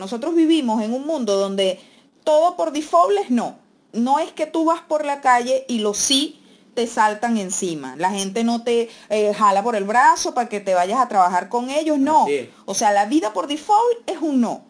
Nosotros 0.00 0.34
vivimos 0.34 0.82
en 0.82 0.94
un 0.94 1.06
mundo 1.06 1.36
donde 1.36 1.78
todo 2.24 2.56
por 2.56 2.72
default 2.72 3.18
es 3.18 3.30
no. 3.30 3.58
No 3.92 4.18
es 4.18 4.32
que 4.32 4.46
tú 4.46 4.64
vas 4.64 4.80
por 4.80 5.04
la 5.04 5.20
calle 5.20 5.66
y 5.68 5.80
los 5.80 5.98
sí 5.98 6.40
te 6.74 6.86
saltan 6.86 7.36
encima. 7.36 7.96
La 7.96 8.10
gente 8.10 8.42
no 8.42 8.62
te 8.62 8.88
eh, 9.10 9.34
jala 9.34 9.62
por 9.62 9.76
el 9.76 9.84
brazo 9.84 10.32
para 10.32 10.48
que 10.48 10.60
te 10.60 10.72
vayas 10.72 11.00
a 11.00 11.08
trabajar 11.08 11.50
con 11.50 11.68
ellos, 11.68 11.98
no. 11.98 12.26
O 12.64 12.74
sea, 12.74 12.92
la 12.92 13.04
vida 13.04 13.34
por 13.34 13.46
default 13.46 14.08
es 14.08 14.18
un 14.22 14.40
no. 14.40 14.64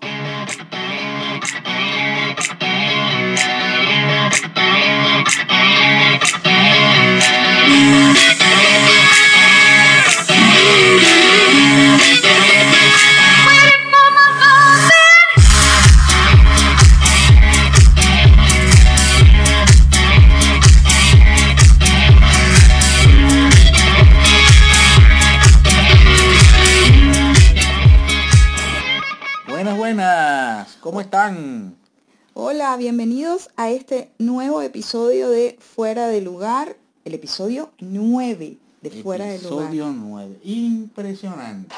¿Cómo 30.90 31.02
están? 31.02 31.76
Hola, 32.34 32.76
bienvenidos 32.76 33.50
a 33.56 33.70
este 33.70 34.10
nuevo 34.18 34.60
episodio 34.60 35.30
de 35.30 35.56
Fuera 35.60 36.08
de 36.08 36.20
Lugar, 36.20 36.76
el 37.04 37.14
episodio 37.14 37.70
9 37.78 38.58
de 38.80 38.90
Fuera 39.00 39.26
de 39.26 39.38
Lugar. 39.38 39.66
Episodio 39.66 39.92
9, 39.92 40.40
impresionante. 40.42 41.72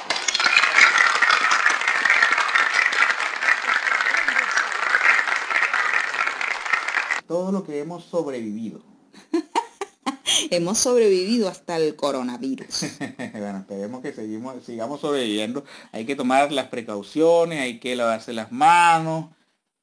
Todo 7.28 7.52
lo 7.52 7.64
que 7.64 7.80
hemos 7.80 8.04
sobrevivido. 8.04 8.91
Hemos 10.56 10.78
sobrevivido 10.78 11.48
hasta 11.48 11.76
el 11.76 11.96
coronavirus. 11.96 12.86
bueno, 13.32 13.58
esperemos 13.58 14.02
que 14.02 14.12
seguimos, 14.12 14.62
sigamos 14.64 15.00
sobreviviendo. 15.00 15.64
Hay 15.92 16.04
que 16.04 16.16
tomar 16.16 16.52
las 16.52 16.68
precauciones, 16.68 17.60
hay 17.60 17.78
que 17.78 17.96
lavarse 17.96 18.32
las 18.32 18.52
manos 18.52 19.30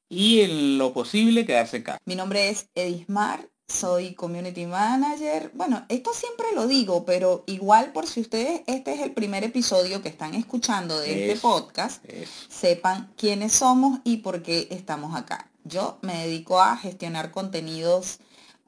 y 0.08 0.40
en 0.40 0.78
lo 0.78 0.92
posible 0.92 1.46
quedarse 1.46 1.78
acá. 1.78 1.98
Mi 2.04 2.14
nombre 2.14 2.50
es 2.50 2.68
Edismar, 2.74 3.48
soy 3.68 4.14
community 4.14 4.66
manager. 4.66 5.50
Bueno, 5.54 5.86
esto 5.88 6.12
siempre 6.12 6.46
lo 6.54 6.66
digo, 6.66 7.04
pero 7.04 7.44
igual 7.46 7.92
por 7.92 8.06
si 8.06 8.20
ustedes 8.20 8.62
este 8.66 8.92
es 8.92 9.00
el 9.00 9.12
primer 9.12 9.44
episodio 9.44 10.02
que 10.02 10.08
están 10.08 10.34
escuchando 10.34 10.98
de 10.98 11.30
este 11.30 11.40
podcast, 11.40 12.04
sepan 12.48 13.12
quiénes 13.16 13.52
somos 13.52 14.00
y 14.04 14.18
por 14.18 14.42
qué 14.42 14.68
estamos 14.70 15.16
acá. 15.16 15.50
Yo 15.64 15.98
me 16.02 16.26
dedico 16.26 16.60
a 16.60 16.76
gestionar 16.76 17.30
contenidos 17.30 18.18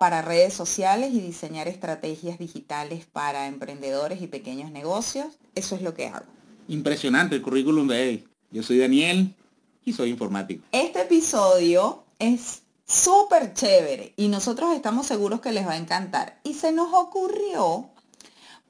para 0.03 0.21
redes 0.21 0.53
sociales 0.53 1.15
y 1.15 1.21
diseñar 1.21 1.69
estrategias 1.69 2.37
digitales 2.37 3.07
para 3.07 3.47
emprendedores 3.47 4.21
y 4.21 4.27
pequeños 4.27 4.73
negocios. 4.73 5.27
Eso 5.55 5.77
es 5.77 5.83
lo 5.83 5.95
que 5.95 6.09
hago. 6.09 6.27
Impresionante 6.67 7.37
el 7.37 7.43
currículum 7.43 7.87
de 7.87 8.03
Eddie. 8.03 8.25
Yo 8.51 8.65
soy 8.65 8.79
Daniel 8.79 9.33
y 9.85 9.93
soy 9.93 10.11
informático. 10.11 10.65
Este 10.73 11.03
episodio 11.03 12.03
es 12.19 12.63
súper 12.85 13.55
chévere 13.55 14.13
y 14.17 14.27
nosotros 14.27 14.75
estamos 14.75 15.07
seguros 15.07 15.41
que 15.41 15.53
les 15.53 15.65
va 15.65 15.75
a 15.75 15.77
encantar. 15.77 16.41
Y 16.43 16.55
se 16.55 16.73
nos 16.73 16.93
ocurrió 16.93 17.89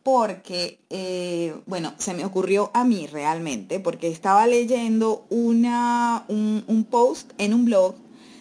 porque, 0.03 0.81
eh, 0.91 1.57
bueno, 1.65 1.95
se 1.97 2.13
me 2.13 2.27
ocurrió 2.27 2.71
a 2.75 2.85
mí 2.85 3.07
realmente, 3.07 3.81
porque 3.81 4.09
estaba 4.09 4.47
leyendo 4.47 5.25
una, 5.31 6.27
un, 6.29 6.63
un 6.67 6.85
post 6.85 7.33
en 7.39 7.55
un 7.55 7.65
blog 7.65 7.95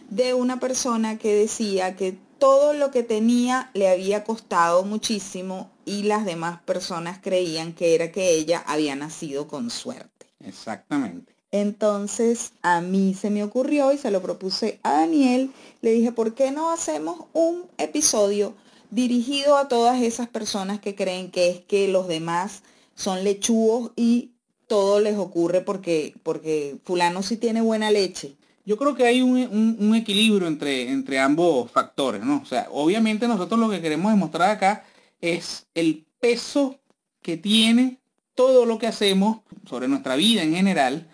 de 0.09 0.33
una 0.33 0.59
persona 0.59 1.17
que 1.17 1.33
decía 1.33 1.95
que 1.95 2.17
todo 2.41 2.73
lo 2.73 2.89
que 2.89 3.03
tenía 3.03 3.69
le 3.75 3.87
había 3.87 4.23
costado 4.23 4.83
muchísimo 4.83 5.69
y 5.85 6.01
las 6.01 6.25
demás 6.25 6.59
personas 6.63 7.19
creían 7.21 7.73
que 7.73 7.93
era 7.93 8.11
que 8.11 8.31
ella 8.31 8.63
había 8.65 8.95
nacido 8.95 9.47
con 9.47 9.69
suerte. 9.69 10.25
Exactamente. 10.43 11.35
Entonces 11.51 12.53
a 12.63 12.81
mí 12.81 13.13
se 13.13 13.29
me 13.29 13.43
ocurrió 13.43 13.93
y 13.93 13.99
se 13.99 14.09
lo 14.09 14.23
propuse 14.23 14.79
a 14.81 14.93
Daniel. 14.93 15.51
Le 15.81 15.91
dije, 15.91 16.11
¿por 16.13 16.33
qué 16.33 16.49
no 16.49 16.71
hacemos 16.71 17.25
un 17.33 17.67
episodio 17.77 18.55
dirigido 18.89 19.55
a 19.55 19.67
todas 19.67 20.01
esas 20.01 20.27
personas 20.27 20.79
que 20.79 20.95
creen 20.95 21.29
que 21.29 21.51
es 21.51 21.59
que 21.59 21.89
los 21.89 22.07
demás 22.07 22.63
son 22.95 23.23
lechugos 23.23 23.91
y 23.95 24.31
todo 24.65 24.99
les 24.99 25.15
ocurre 25.15 25.61
porque, 25.61 26.15
porque 26.23 26.77
fulano 26.85 27.21
sí 27.21 27.37
tiene 27.37 27.61
buena 27.61 27.91
leche? 27.91 28.35
Yo 28.65 28.77
creo 28.77 28.95
que 28.95 29.05
hay 29.05 29.21
un, 29.21 29.95
equilibrio 29.95 30.47
entre, 30.47 30.89
entre 30.89 31.19
ambos 31.19 31.71
factores, 31.71 32.23
¿no? 32.23 32.41
O 32.41 32.45
sea, 32.45 32.67
obviamente 32.71 33.27
nosotros 33.27 33.59
lo 33.59 33.69
que 33.69 33.81
queremos 33.81 34.11
demostrar 34.11 34.51
acá 34.51 34.85
es 35.19 35.67
el 35.73 36.05
peso 36.19 36.79
que 37.21 37.37
tiene 37.37 37.99
todo 38.35 38.65
lo 38.65 38.77
que 38.77 38.87
hacemos 38.87 39.39
sobre 39.67 39.87
nuestra 39.87 40.15
vida 40.15 40.43
en 40.43 40.53
general. 40.53 41.07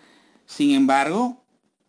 Sin 0.46 0.72
embargo, 0.72 1.42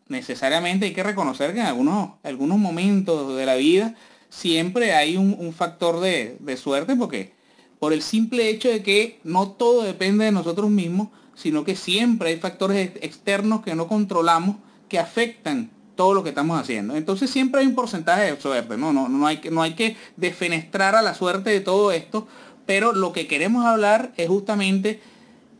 necesariamente 0.07 0.87
hay 0.87 0.93
que 0.93 1.03
reconocer 1.03 1.53
que 1.53 1.59
en 1.59 1.65
algunos, 1.65 2.13
algunos 2.23 2.57
momentos 2.57 3.35
de 3.35 3.45
la 3.45 3.55
vida 3.55 3.95
siempre 4.29 4.93
hay 4.93 5.17
un, 5.17 5.53
factor 5.53 5.99
de, 5.99 6.37
de 6.39 6.57
suerte 6.57 6.95
porque 6.95 7.33
por 7.79 7.93
el 7.93 8.01
simple 8.01 8.49
hecho 8.49 8.69
de 8.69 8.83
que 8.83 9.19
no 9.23 9.51
todo 9.51 9.83
depende 9.83 10.25
de 10.25 10.31
nosotros 10.31 10.69
mismos, 10.69 11.09
sino 11.35 11.63
que 11.63 11.75
siempre 11.75 12.29
hay 12.29 12.37
factores 12.37 12.91
externos 13.01 13.61
que 13.61 13.75
no 13.75 13.87
controlamos 13.87 14.57
que 14.89 14.99
afectan 14.99 15.69
todo 15.95 16.13
lo 16.13 16.23
que 16.23 16.29
estamos 16.29 16.59
haciendo. 16.59 16.95
Entonces 16.95 17.29
siempre 17.29 17.61
hay 17.61 17.67
un 17.67 17.75
porcentaje 17.75 18.31
de 18.31 18.41
suerte, 18.41 18.77
no, 18.77 18.91
no, 18.93 19.09
no, 19.09 19.27
hay, 19.27 19.37
que, 19.37 19.51
no 19.51 19.61
hay 19.61 19.75
que 19.75 19.97
defenestrar 20.17 20.95
a 20.95 21.01
la 21.01 21.13
suerte 21.13 21.49
de 21.49 21.59
todo 21.59 21.91
esto, 21.91 22.27
pero 22.65 22.93
lo 22.93 23.13
que 23.13 23.27
queremos 23.27 23.65
hablar 23.65 24.11
es 24.17 24.27
justamente 24.27 25.01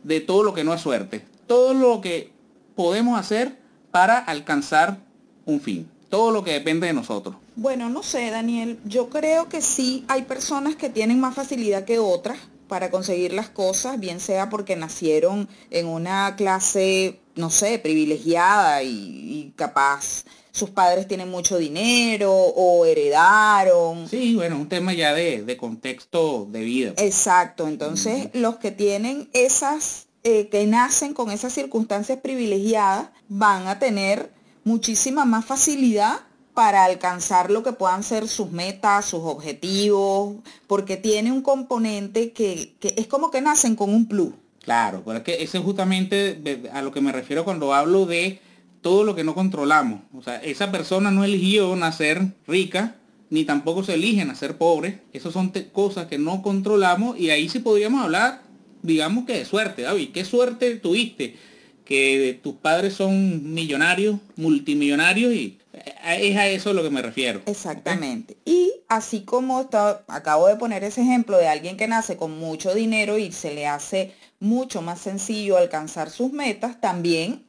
de 0.03 0.21
todo 0.21 0.43
lo 0.43 0.53
que 0.53 0.63
no 0.63 0.73
es 0.73 0.81
suerte, 0.81 1.25
todo 1.47 1.73
lo 1.73 2.01
que 2.01 2.31
podemos 2.75 3.19
hacer 3.19 3.57
para 3.91 4.17
alcanzar 4.17 4.99
un 5.45 5.59
fin, 5.59 5.89
todo 6.09 6.31
lo 6.31 6.43
que 6.43 6.53
depende 6.53 6.87
de 6.87 6.93
nosotros. 6.93 7.35
Bueno, 7.55 7.89
no 7.89 8.03
sé, 8.03 8.29
Daniel, 8.29 8.79
yo 8.85 9.09
creo 9.09 9.49
que 9.49 9.61
sí 9.61 10.05
hay 10.07 10.21
personas 10.21 10.77
que 10.77 10.89
tienen 10.89 11.19
más 11.19 11.35
facilidad 11.35 11.83
que 11.83 11.99
otras 11.99 12.37
para 12.69 12.91
conseguir 12.91 13.33
las 13.33 13.49
cosas, 13.49 13.99
bien 13.99 14.21
sea 14.21 14.49
porque 14.49 14.77
nacieron 14.77 15.49
en 15.71 15.87
una 15.87 16.35
clase 16.37 17.19
no 17.39 17.49
sé, 17.49 17.79
privilegiada 17.79 18.83
y, 18.83 19.53
capaz 19.55 20.25
sus 20.51 20.69
padres 20.69 21.07
tienen 21.07 21.29
mucho 21.29 21.57
dinero 21.57 22.31
o 22.31 22.85
heredaron. 22.85 24.07
Sí, 24.09 24.35
bueno, 24.35 24.57
un 24.57 24.67
tema 24.67 24.93
ya 24.93 25.13
de, 25.13 25.57
contexto 25.57 26.47
de 26.51 26.61
vida. 26.61 26.93
Exacto, 26.97 27.67
entonces 27.67 28.29
los 28.33 28.57
que 28.57 28.71
tienen 28.71 29.29
esas, 29.33 30.07
eh, 30.23 30.49
que 30.49 30.67
nacen 30.67 31.13
con 31.13 31.31
esas 31.31 31.53
circunstancias 31.53 32.19
privilegiadas, 32.21 33.09
van 33.29 33.67
a 33.67 33.79
tener 33.79 34.31
muchísima 34.63 35.25
más 35.25 35.45
facilidad 35.45 36.19
para 36.53 36.83
alcanzar 36.83 37.49
lo 37.51 37.63
que 37.63 37.71
puedan 37.71 38.03
ser 38.03 38.27
sus 38.27 38.51
metas, 38.51 39.05
sus 39.05 39.21
objetivos, 39.23 40.35
porque 40.67 40.97
tiene 40.97 41.31
un 41.31 41.41
componente 41.41 42.33
que, 42.33 42.75
que 42.81 42.93
es 42.97 43.07
como 43.07 43.31
que 43.31 43.39
nacen 43.39 43.75
con 43.75 43.93
un 43.93 44.07
plus. 44.07 44.33
Claro, 44.69 45.01
porque 45.03 45.41
eso 45.41 45.57
es 45.57 45.63
justamente 45.63 46.69
a 46.71 46.83
lo 46.83 46.91
que 46.91 47.01
me 47.01 47.11
refiero 47.11 47.43
cuando 47.43 47.73
hablo 47.73 48.05
de 48.05 48.39
todo 48.83 49.03
lo 49.03 49.15
que 49.15 49.23
no 49.23 49.33
controlamos. 49.33 50.01
O 50.13 50.21
sea, 50.21 50.35
esa 50.43 50.71
persona 50.71 51.09
no 51.09 51.23
eligió 51.23 51.75
nacer 51.75 52.21
rica, 52.45 52.95
ni 53.31 53.45
tampoco 53.45 53.83
se 53.83 53.95
elige 53.95 54.23
nacer 54.25 54.57
pobre. 54.57 54.99
Esas 55.11 55.33
son 55.33 55.51
cosas 55.73 56.05
que 56.05 56.19
no 56.19 56.43
controlamos 56.43 57.19
y 57.19 57.31
ahí 57.31 57.49
sí 57.49 57.57
podríamos 57.57 58.03
hablar, 58.03 58.43
digamos 58.83 59.25
que 59.25 59.39
de 59.39 59.45
suerte, 59.45 59.81
David. 59.81 60.11
¿Qué 60.13 60.23
suerte 60.23 60.75
tuviste? 60.75 61.35
Que 61.83 62.39
tus 62.43 62.53
padres 62.53 62.93
son 62.93 63.51
millonarios, 63.51 64.17
multimillonarios 64.35 65.33
y 65.33 65.57
es 66.05 66.37
a 66.37 66.47
eso 66.47 66.69
a 66.69 66.73
lo 66.73 66.83
que 66.83 66.91
me 66.91 67.01
refiero. 67.01 67.41
Exactamente. 67.47 68.37
Y 68.45 68.71
así 68.87 69.21
como 69.21 69.67
acabo 70.07 70.45
de 70.45 70.57
poner 70.57 70.83
ese 70.83 71.01
ejemplo 71.01 71.39
de 71.39 71.47
alguien 71.47 71.75
que 71.75 71.87
nace 71.87 72.17
con 72.17 72.37
mucho 72.37 72.75
dinero 72.75 73.17
y 73.17 73.31
se 73.31 73.55
le 73.55 73.65
hace 73.65 74.13
mucho 74.39 74.81
más 74.81 74.99
sencillo 74.99 75.57
alcanzar 75.57 76.09
sus 76.09 76.31
metas, 76.31 76.79
también 76.79 77.45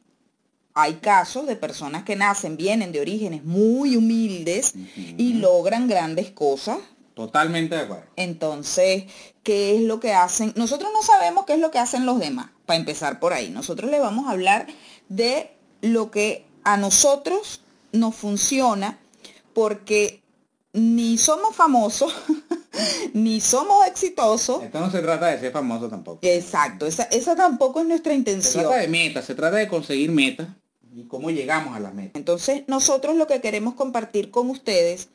hay 0.73 0.95
casos 0.95 1.47
de 1.47 1.55
personas 1.55 2.03
que 2.03 2.15
nacen, 2.15 2.57
vienen 2.57 2.91
de 2.91 3.01
orígenes 3.01 3.43
muy 3.43 3.95
humildes 3.95 4.73
y 4.95 5.33
logran 5.33 5.87
grandes 5.87 6.31
cosas. 6.31 6.77
Totalmente 7.13 7.75
de 7.75 7.81
acuerdo. 7.81 8.05
Entonces, 8.15 9.03
¿qué 9.43 9.75
es 9.75 9.81
lo 9.81 9.99
que 9.99 10.13
hacen? 10.13 10.53
Nosotros 10.55 10.91
no 10.93 11.01
sabemos 11.01 11.45
qué 11.45 11.53
es 11.53 11.59
lo 11.59 11.71
que 11.71 11.79
hacen 11.79 12.05
los 12.05 12.19
demás, 12.19 12.49
para 12.65 12.79
empezar 12.79 13.19
por 13.19 13.33
ahí. 13.33 13.49
Nosotros 13.49 13.91
le 13.91 13.99
vamos 13.99 14.27
a 14.27 14.31
hablar 14.31 14.67
de 15.09 15.51
lo 15.81 16.09
que 16.09 16.45
a 16.63 16.77
nosotros 16.77 17.61
nos 17.91 18.15
funciona 18.15 18.97
porque 19.53 20.21
ni 20.73 21.17
somos 21.17 21.55
famosos, 21.55 22.13
ni 23.13 23.41
somos 23.41 23.85
exitosos. 23.87 24.63
Esto 24.63 24.79
no 24.79 24.91
se 24.91 24.99
trata 24.99 25.27
de 25.27 25.39
ser 25.39 25.51
famoso 25.51 25.89
tampoco. 25.89 26.19
Exacto, 26.21 26.85
esa, 26.85 27.03
esa 27.03 27.35
tampoco 27.35 27.81
es 27.81 27.87
nuestra 27.87 28.13
intención. 28.13 28.53
Se 28.53 28.59
trata 28.59 28.77
de 28.77 28.87
metas, 28.87 29.25
se 29.25 29.35
trata 29.35 29.57
de 29.57 29.67
conseguir 29.67 30.11
metas. 30.11 30.47
y 30.93 31.03
cómo 31.07 31.31
llegamos 31.31 31.75
a 31.75 31.79
las 31.79 31.93
metas. 31.93 32.15
Entonces, 32.15 32.63
nosotros 32.67 33.15
lo 33.15 33.27
que 33.27 33.41
queremos 33.41 33.75
compartir 33.75 34.29
con 34.31 34.49
ustedes 34.49 35.09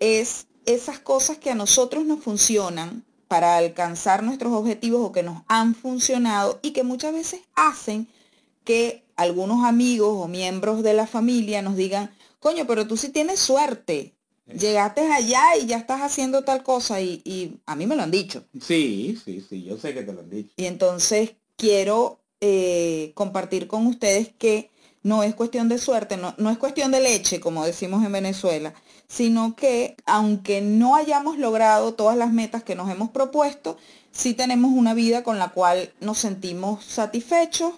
es 0.00 0.46
esas 0.64 0.98
cosas 0.98 1.38
que 1.38 1.50
a 1.50 1.54
nosotros 1.54 2.04
nos 2.04 2.20
funcionan 2.20 3.04
para 3.28 3.58
alcanzar 3.58 4.22
nuestros 4.22 4.52
objetivos 4.52 5.00
o 5.02 5.12
que 5.12 5.22
nos 5.22 5.42
han 5.48 5.74
funcionado 5.74 6.58
y 6.62 6.72
que 6.72 6.82
muchas 6.82 7.12
veces 7.12 7.40
hacen 7.54 8.08
que 8.64 9.04
algunos 9.16 9.64
amigos 9.64 10.10
o 10.12 10.28
miembros 10.28 10.82
de 10.82 10.94
la 10.94 11.06
familia 11.06 11.62
nos 11.62 11.76
digan, 11.76 12.10
coño, 12.40 12.66
pero 12.66 12.86
tú 12.86 12.96
sí 12.96 13.10
tienes 13.10 13.38
suerte. 13.38 14.14
Llegaste 14.52 15.02
allá 15.12 15.56
y 15.60 15.66
ya 15.66 15.76
estás 15.76 16.00
haciendo 16.00 16.42
tal 16.42 16.62
cosa 16.62 17.00
y, 17.00 17.60
a 17.66 17.74
mí 17.76 17.86
me 17.86 17.96
lo 17.96 18.02
han 18.02 18.10
dicho. 18.10 18.44
Sí, 18.60 19.18
sí, 19.22 19.44
sí, 19.46 19.62
yo 19.62 19.76
sé 19.76 19.92
que 19.92 20.02
te 20.02 20.12
lo 20.12 20.20
han 20.20 20.30
dicho. 20.30 20.52
Y 20.56 20.64
entonces 20.64 21.32
quiero 21.56 22.20
eh, 22.40 23.12
compartir 23.14 23.68
con 23.68 23.86
ustedes 23.86 24.30
que 24.38 24.70
no 25.02 25.22
es 25.22 25.34
cuestión 25.34 25.68
de 25.68 25.78
suerte, 25.78 26.16
no, 26.16 26.34
no 26.38 26.50
es 26.50 26.58
cuestión 26.58 26.90
de 26.90 27.00
leche, 27.00 27.40
como 27.40 27.64
decimos 27.64 28.04
en 28.04 28.12
Venezuela, 28.12 28.74
sino 29.06 29.54
que 29.54 29.96
aunque 30.06 30.60
no 30.60 30.96
hayamos 30.96 31.38
logrado 31.38 31.94
todas 31.94 32.16
las 32.16 32.32
metas 32.32 32.62
que 32.62 32.74
nos 32.74 32.90
hemos 32.90 33.10
propuesto, 33.10 33.76
sí 34.10 34.34
tenemos 34.34 34.72
una 34.72 34.94
vida 34.94 35.22
con 35.22 35.38
la 35.38 35.50
cual 35.50 35.92
nos 36.00 36.18
sentimos 36.18 36.84
satisfechos, 36.84 37.74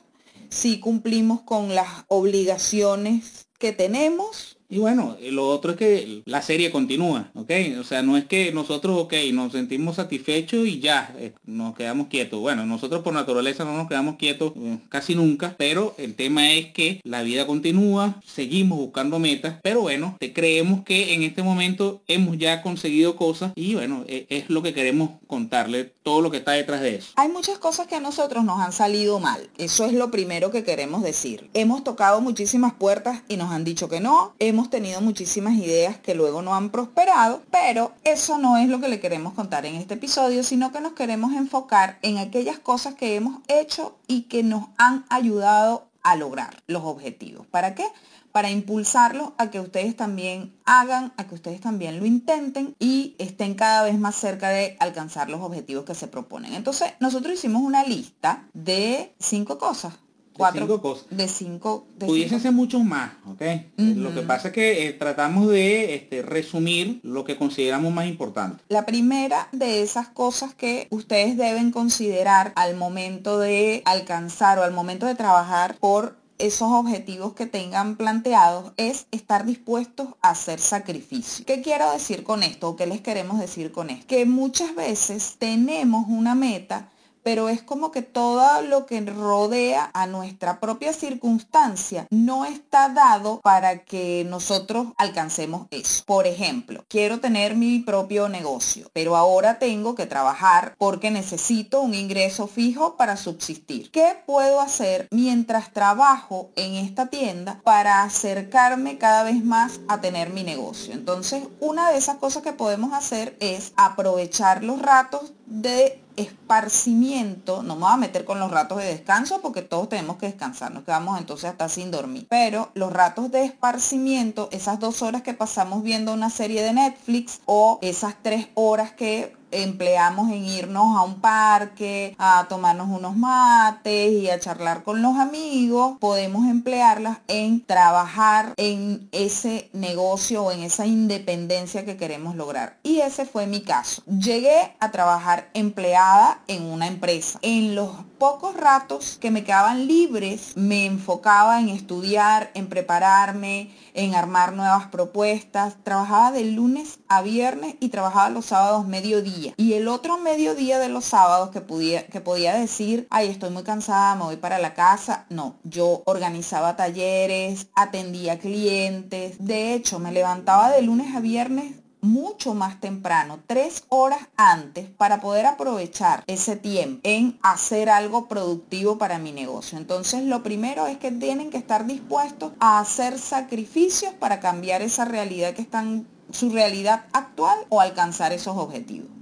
sí 0.48 0.80
cumplimos 0.80 1.42
con 1.42 1.74
las 1.74 1.88
obligaciones 2.08 3.46
que 3.58 3.72
tenemos 3.72 4.59
y 4.70 4.78
bueno, 4.78 5.16
lo 5.30 5.48
otro 5.48 5.72
es 5.72 5.76
que 5.76 6.22
la 6.26 6.42
serie 6.42 6.70
continúa, 6.70 7.30
¿ok? 7.34 7.50
O 7.80 7.84
sea, 7.84 8.02
no 8.02 8.16
es 8.16 8.24
que 8.26 8.52
nosotros, 8.52 8.96
ok, 9.00 9.14
nos 9.32 9.50
sentimos 9.50 9.96
satisfechos 9.96 10.64
y 10.66 10.78
ya, 10.78 11.12
eh, 11.18 11.32
nos 11.44 11.74
quedamos 11.74 12.06
quietos. 12.06 12.38
Bueno, 12.38 12.64
nosotros 12.64 13.02
por 13.02 13.12
naturaleza 13.12 13.64
no 13.64 13.76
nos 13.76 13.88
quedamos 13.88 14.14
quietos 14.14 14.52
eh, 14.56 14.78
casi 14.88 15.16
nunca, 15.16 15.56
pero 15.58 15.94
el 15.98 16.14
tema 16.14 16.52
es 16.52 16.66
que 16.72 17.00
la 17.02 17.22
vida 17.22 17.48
continúa, 17.48 18.20
seguimos 18.24 18.78
buscando 18.78 19.18
metas, 19.18 19.56
pero 19.60 19.80
bueno, 19.80 20.16
creemos 20.32 20.84
que 20.84 21.14
en 21.14 21.24
este 21.24 21.42
momento 21.42 22.02
hemos 22.06 22.38
ya 22.38 22.62
conseguido 22.62 23.16
cosas 23.16 23.52
y 23.56 23.74
bueno, 23.74 24.04
e, 24.06 24.26
es 24.28 24.50
lo 24.50 24.62
que 24.62 24.72
queremos 24.72 25.10
contarle, 25.26 25.92
todo 26.04 26.20
lo 26.20 26.30
que 26.30 26.36
está 26.36 26.52
detrás 26.52 26.80
de 26.80 26.94
eso. 26.94 27.10
Hay 27.16 27.28
muchas 27.28 27.58
cosas 27.58 27.88
que 27.88 27.96
a 27.96 28.00
nosotros 28.00 28.44
nos 28.44 28.60
han 28.60 28.72
salido 28.72 29.18
mal, 29.18 29.50
eso 29.58 29.84
es 29.84 29.92
lo 29.92 30.12
primero 30.12 30.52
que 30.52 30.62
queremos 30.62 31.02
decir. 31.02 31.50
Hemos 31.54 31.82
tocado 31.82 32.20
muchísimas 32.20 32.72
puertas 32.74 33.22
y 33.28 33.36
nos 33.36 33.50
han 33.50 33.64
dicho 33.64 33.88
que 33.88 33.98
no, 33.98 34.34
hemos 34.38 34.59
hemos 34.60 34.68
tenido 34.68 35.00
muchísimas 35.00 35.54
ideas 35.54 35.96
que 35.96 36.14
luego 36.14 36.42
no 36.42 36.54
han 36.54 36.68
prosperado, 36.68 37.40
pero 37.50 37.92
eso 38.04 38.36
no 38.36 38.58
es 38.58 38.68
lo 38.68 38.78
que 38.78 38.90
le 38.90 39.00
queremos 39.00 39.32
contar 39.32 39.64
en 39.64 39.76
este 39.76 39.94
episodio, 39.94 40.44
sino 40.44 40.70
que 40.70 40.82
nos 40.82 40.92
queremos 40.92 41.32
enfocar 41.32 41.98
en 42.02 42.18
aquellas 42.18 42.58
cosas 42.58 42.94
que 42.94 43.16
hemos 43.16 43.40
hecho 43.48 43.96
y 44.06 44.24
que 44.24 44.42
nos 44.42 44.66
han 44.76 45.06
ayudado 45.08 45.88
a 46.02 46.14
lograr 46.14 46.62
los 46.66 46.84
objetivos. 46.84 47.46
¿Para 47.46 47.74
qué? 47.74 47.86
Para 48.32 48.50
impulsarlos 48.50 49.30
a 49.38 49.50
que 49.50 49.60
ustedes 49.60 49.96
también 49.96 50.54
hagan, 50.66 51.14
a 51.16 51.26
que 51.26 51.36
ustedes 51.36 51.62
también 51.62 51.98
lo 51.98 52.04
intenten 52.04 52.76
y 52.78 53.14
estén 53.16 53.54
cada 53.54 53.84
vez 53.84 53.98
más 53.98 54.14
cerca 54.14 54.50
de 54.50 54.76
alcanzar 54.78 55.30
los 55.30 55.40
objetivos 55.40 55.86
que 55.86 55.94
se 55.94 56.06
proponen. 56.06 56.52
Entonces, 56.52 56.92
nosotros 57.00 57.32
hicimos 57.32 57.62
una 57.62 57.82
lista 57.82 58.44
de 58.52 59.14
cinco 59.18 59.56
cosas 59.56 59.94
cuatro, 60.40 60.60
de 60.60 60.66
cinco 60.66 60.82
cosas. 60.82 61.06
De 61.10 61.28
cinco. 61.28 61.86
Pudiesen 61.98 62.40
ser 62.40 62.52
muchos 62.52 62.82
más, 62.84 63.12
¿ok? 63.26 63.42
Lo 63.76 64.14
que 64.14 64.22
pasa 64.22 64.48
es 64.48 64.54
que 64.54 64.88
eh, 64.88 64.92
tratamos 64.92 65.48
de 65.48 65.94
este, 65.94 66.22
resumir 66.22 67.00
lo 67.02 67.24
que 67.24 67.36
consideramos 67.36 67.92
más 67.92 68.06
importante. 68.06 68.62
La 68.68 68.86
primera 68.86 69.48
de 69.52 69.82
esas 69.82 70.08
cosas 70.08 70.54
que 70.54 70.86
ustedes 70.90 71.36
deben 71.36 71.70
considerar 71.70 72.52
al 72.56 72.76
momento 72.76 73.38
de 73.38 73.82
alcanzar 73.84 74.58
o 74.58 74.62
al 74.62 74.72
momento 74.72 75.06
de 75.06 75.14
trabajar 75.14 75.76
por 75.78 76.20
esos 76.40 76.70
objetivos 76.72 77.34
que 77.34 77.46
tengan 77.46 77.96
planteados 77.96 78.72
es 78.76 79.06
estar 79.10 79.44
dispuestos 79.44 80.08
a 80.22 80.30
hacer 80.30 80.58
sacrificio. 80.58 81.44
¿Qué 81.44 81.60
quiero 81.60 81.92
decir 81.92 82.24
con 82.24 82.42
esto 82.42 82.70
o 82.70 82.76
qué 82.76 82.86
les 82.86 83.00
queremos 83.00 83.38
decir 83.38 83.72
con 83.72 83.90
esto? 83.90 84.06
Que 84.06 84.24
muchas 84.24 84.74
veces 84.74 85.36
tenemos 85.38 86.06
una 86.08 86.34
meta 86.34 86.88
pero 87.22 87.48
es 87.48 87.62
como 87.62 87.90
que 87.90 88.02
todo 88.02 88.62
lo 88.62 88.86
que 88.86 89.00
rodea 89.00 89.90
a 89.94 90.06
nuestra 90.06 90.60
propia 90.60 90.92
circunstancia 90.92 92.06
no 92.10 92.44
está 92.44 92.88
dado 92.88 93.40
para 93.40 93.84
que 93.84 94.24
nosotros 94.28 94.88
alcancemos 94.96 95.66
eso. 95.70 96.04
Por 96.06 96.26
ejemplo, 96.26 96.84
quiero 96.88 97.20
tener 97.20 97.54
mi 97.54 97.80
propio 97.80 98.28
negocio, 98.28 98.88
pero 98.92 99.16
ahora 99.16 99.58
tengo 99.58 99.94
que 99.94 100.06
trabajar 100.06 100.74
porque 100.78 101.10
necesito 101.10 101.80
un 101.80 101.94
ingreso 101.94 102.46
fijo 102.46 102.96
para 102.96 103.16
subsistir. 103.16 103.90
¿Qué 103.90 104.16
puedo 104.26 104.60
hacer 104.60 105.08
mientras 105.10 105.72
trabajo 105.72 106.50
en 106.56 106.74
esta 106.74 107.06
tienda 107.06 107.60
para 107.64 108.02
acercarme 108.02 108.98
cada 108.98 109.22
vez 109.22 109.44
más 109.44 109.80
a 109.88 110.00
tener 110.00 110.30
mi 110.30 110.42
negocio? 110.42 110.92
Entonces, 110.92 111.44
una 111.60 111.90
de 111.90 111.98
esas 111.98 112.16
cosas 112.16 112.42
que 112.42 112.52
podemos 112.52 112.92
hacer 112.92 113.36
es 113.40 113.72
aprovechar 113.76 114.64
los 114.64 114.80
ratos 114.80 115.32
de 115.46 116.00
esparcimiento, 116.20 117.62
no 117.62 117.76
me 117.76 117.82
voy 117.82 117.92
a 117.92 117.96
meter 117.96 118.24
con 118.24 118.38
los 118.40 118.50
ratos 118.50 118.78
de 118.78 118.84
descanso 118.84 119.40
porque 119.40 119.62
todos 119.62 119.88
tenemos 119.88 120.16
que 120.16 120.26
descansar, 120.26 120.72
nos 120.72 120.84
quedamos 120.84 121.18
entonces 121.18 121.50
hasta 121.50 121.68
sin 121.68 121.90
dormir. 121.90 122.26
Pero 122.28 122.70
los 122.74 122.92
ratos 122.92 123.30
de 123.30 123.44
esparcimiento, 123.44 124.48
esas 124.52 124.78
dos 124.78 125.02
horas 125.02 125.22
que 125.22 125.34
pasamos 125.34 125.82
viendo 125.82 126.12
una 126.12 126.30
serie 126.30 126.62
de 126.62 126.72
Netflix 126.72 127.40
o 127.46 127.78
esas 127.82 128.14
tres 128.22 128.48
horas 128.54 128.92
que 128.92 129.39
empleamos 129.52 130.30
en 130.30 130.44
irnos 130.44 130.96
a 130.96 131.02
un 131.02 131.20
parque, 131.20 132.14
a 132.18 132.46
tomarnos 132.48 132.88
unos 132.88 133.16
mates 133.16 134.12
y 134.12 134.30
a 134.30 134.40
charlar 134.40 134.82
con 134.82 135.02
los 135.02 135.16
amigos, 135.16 135.96
podemos 135.98 136.46
emplearlas 136.48 137.18
en 137.28 137.64
trabajar 137.64 138.54
en 138.56 139.08
ese 139.12 139.70
negocio 139.72 140.44
o 140.44 140.52
en 140.52 140.60
esa 140.60 140.86
independencia 140.86 141.84
que 141.84 141.96
queremos 141.96 142.36
lograr. 142.36 142.78
Y 142.82 143.00
ese 143.00 143.24
fue 143.26 143.46
mi 143.46 143.62
caso. 143.62 144.02
Llegué 144.06 144.76
a 144.80 144.90
trabajar 144.90 145.50
empleada 145.54 146.40
en 146.46 146.64
una 146.64 146.86
empresa. 146.86 147.38
En 147.42 147.74
los 147.74 147.90
pocos 148.20 148.54
ratos 148.54 149.16
que 149.18 149.30
me 149.30 149.44
quedaban 149.44 149.86
libres, 149.86 150.52
me 150.54 150.84
enfocaba 150.84 151.58
en 151.58 151.70
estudiar, 151.70 152.50
en 152.52 152.68
prepararme, 152.68 153.74
en 153.94 154.14
armar 154.14 154.52
nuevas 154.52 154.88
propuestas. 154.88 155.78
Trabajaba 155.82 156.30
de 156.30 156.44
lunes 156.44 156.98
a 157.08 157.22
viernes 157.22 157.76
y 157.80 157.88
trabajaba 157.88 158.28
los 158.28 158.44
sábados 158.44 158.86
mediodía. 158.86 159.54
Y 159.56 159.72
el 159.72 159.88
otro 159.88 160.18
mediodía 160.18 160.78
de 160.78 160.90
los 160.90 161.06
sábados 161.06 161.48
que 161.48 161.62
podía, 161.62 162.06
que 162.08 162.20
podía 162.20 162.52
decir, 162.52 163.06
ay, 163.08 163.28
estoy 163.28 163.48
muy 163.48 163.62
cansada, 163.62 164.14
me 164.16 164.24
voy 164.24 164.36
para 164.36 164.58
la 164.58 164.74
casa. 164.74 165.24
No, 165.30 165.56
yo 165.64 166.02
organizaba 166.04 166.76
talleres, 166.76 167.68
atendía 167.74 168.38
clientes. 168.38 169.36
De 169.38 169.72
hecho, 169.72 169.98
me 169.98 170.12
levantaba 170.12 170.70
de 170.70 170.82
lunes 170.82 171.16
a 171.16 171.20
viernes 171.20 171.79
mucho 172.00 172.54
más 172.54 172.80
temprano, 172.80 173.40
tres 173.46 173.84
horas 173.88 174.20
antes, 174.36 174.88
para 174.88 175.20
poder 175.20 175.46
aprovechar 175.46 176.24
ese 176.26 176.56
tiempo 176.56 177.00
en 177.02 177.38
hacer 177.42 177.90
algo 177.90 178.28
productivo 178.28 178.98
para 178.98 179.18
mi 179.18 179.32
negocio. 179.32 179.78
Entonces, 179.78 180.24
lo 180.24 180.42
primero 180.42 180.86
es 180.86 180.98
que 180.98 181.12
tienen 181.12 181.50
que 181.50 181.58
estar 181.58 181.86
dispuestos 181.86 182.52
a 182.60 182.78
hacer 182.78 183.18
sacrificios 183.18 184.12
para 184.14 184.40
cambiar 184.40 184.82
esa 184.82 185.04
realidad 185.04 185.54
que 185.54 185.62
están, 185.62 186.06
su 186.32 186.50
realidad 186.50 187.04
actual 187.12 187.58
o 187.68 187.80
alcanzar 187.80 188.32
esos 188.32 188.56
objetivos 188.56 189.19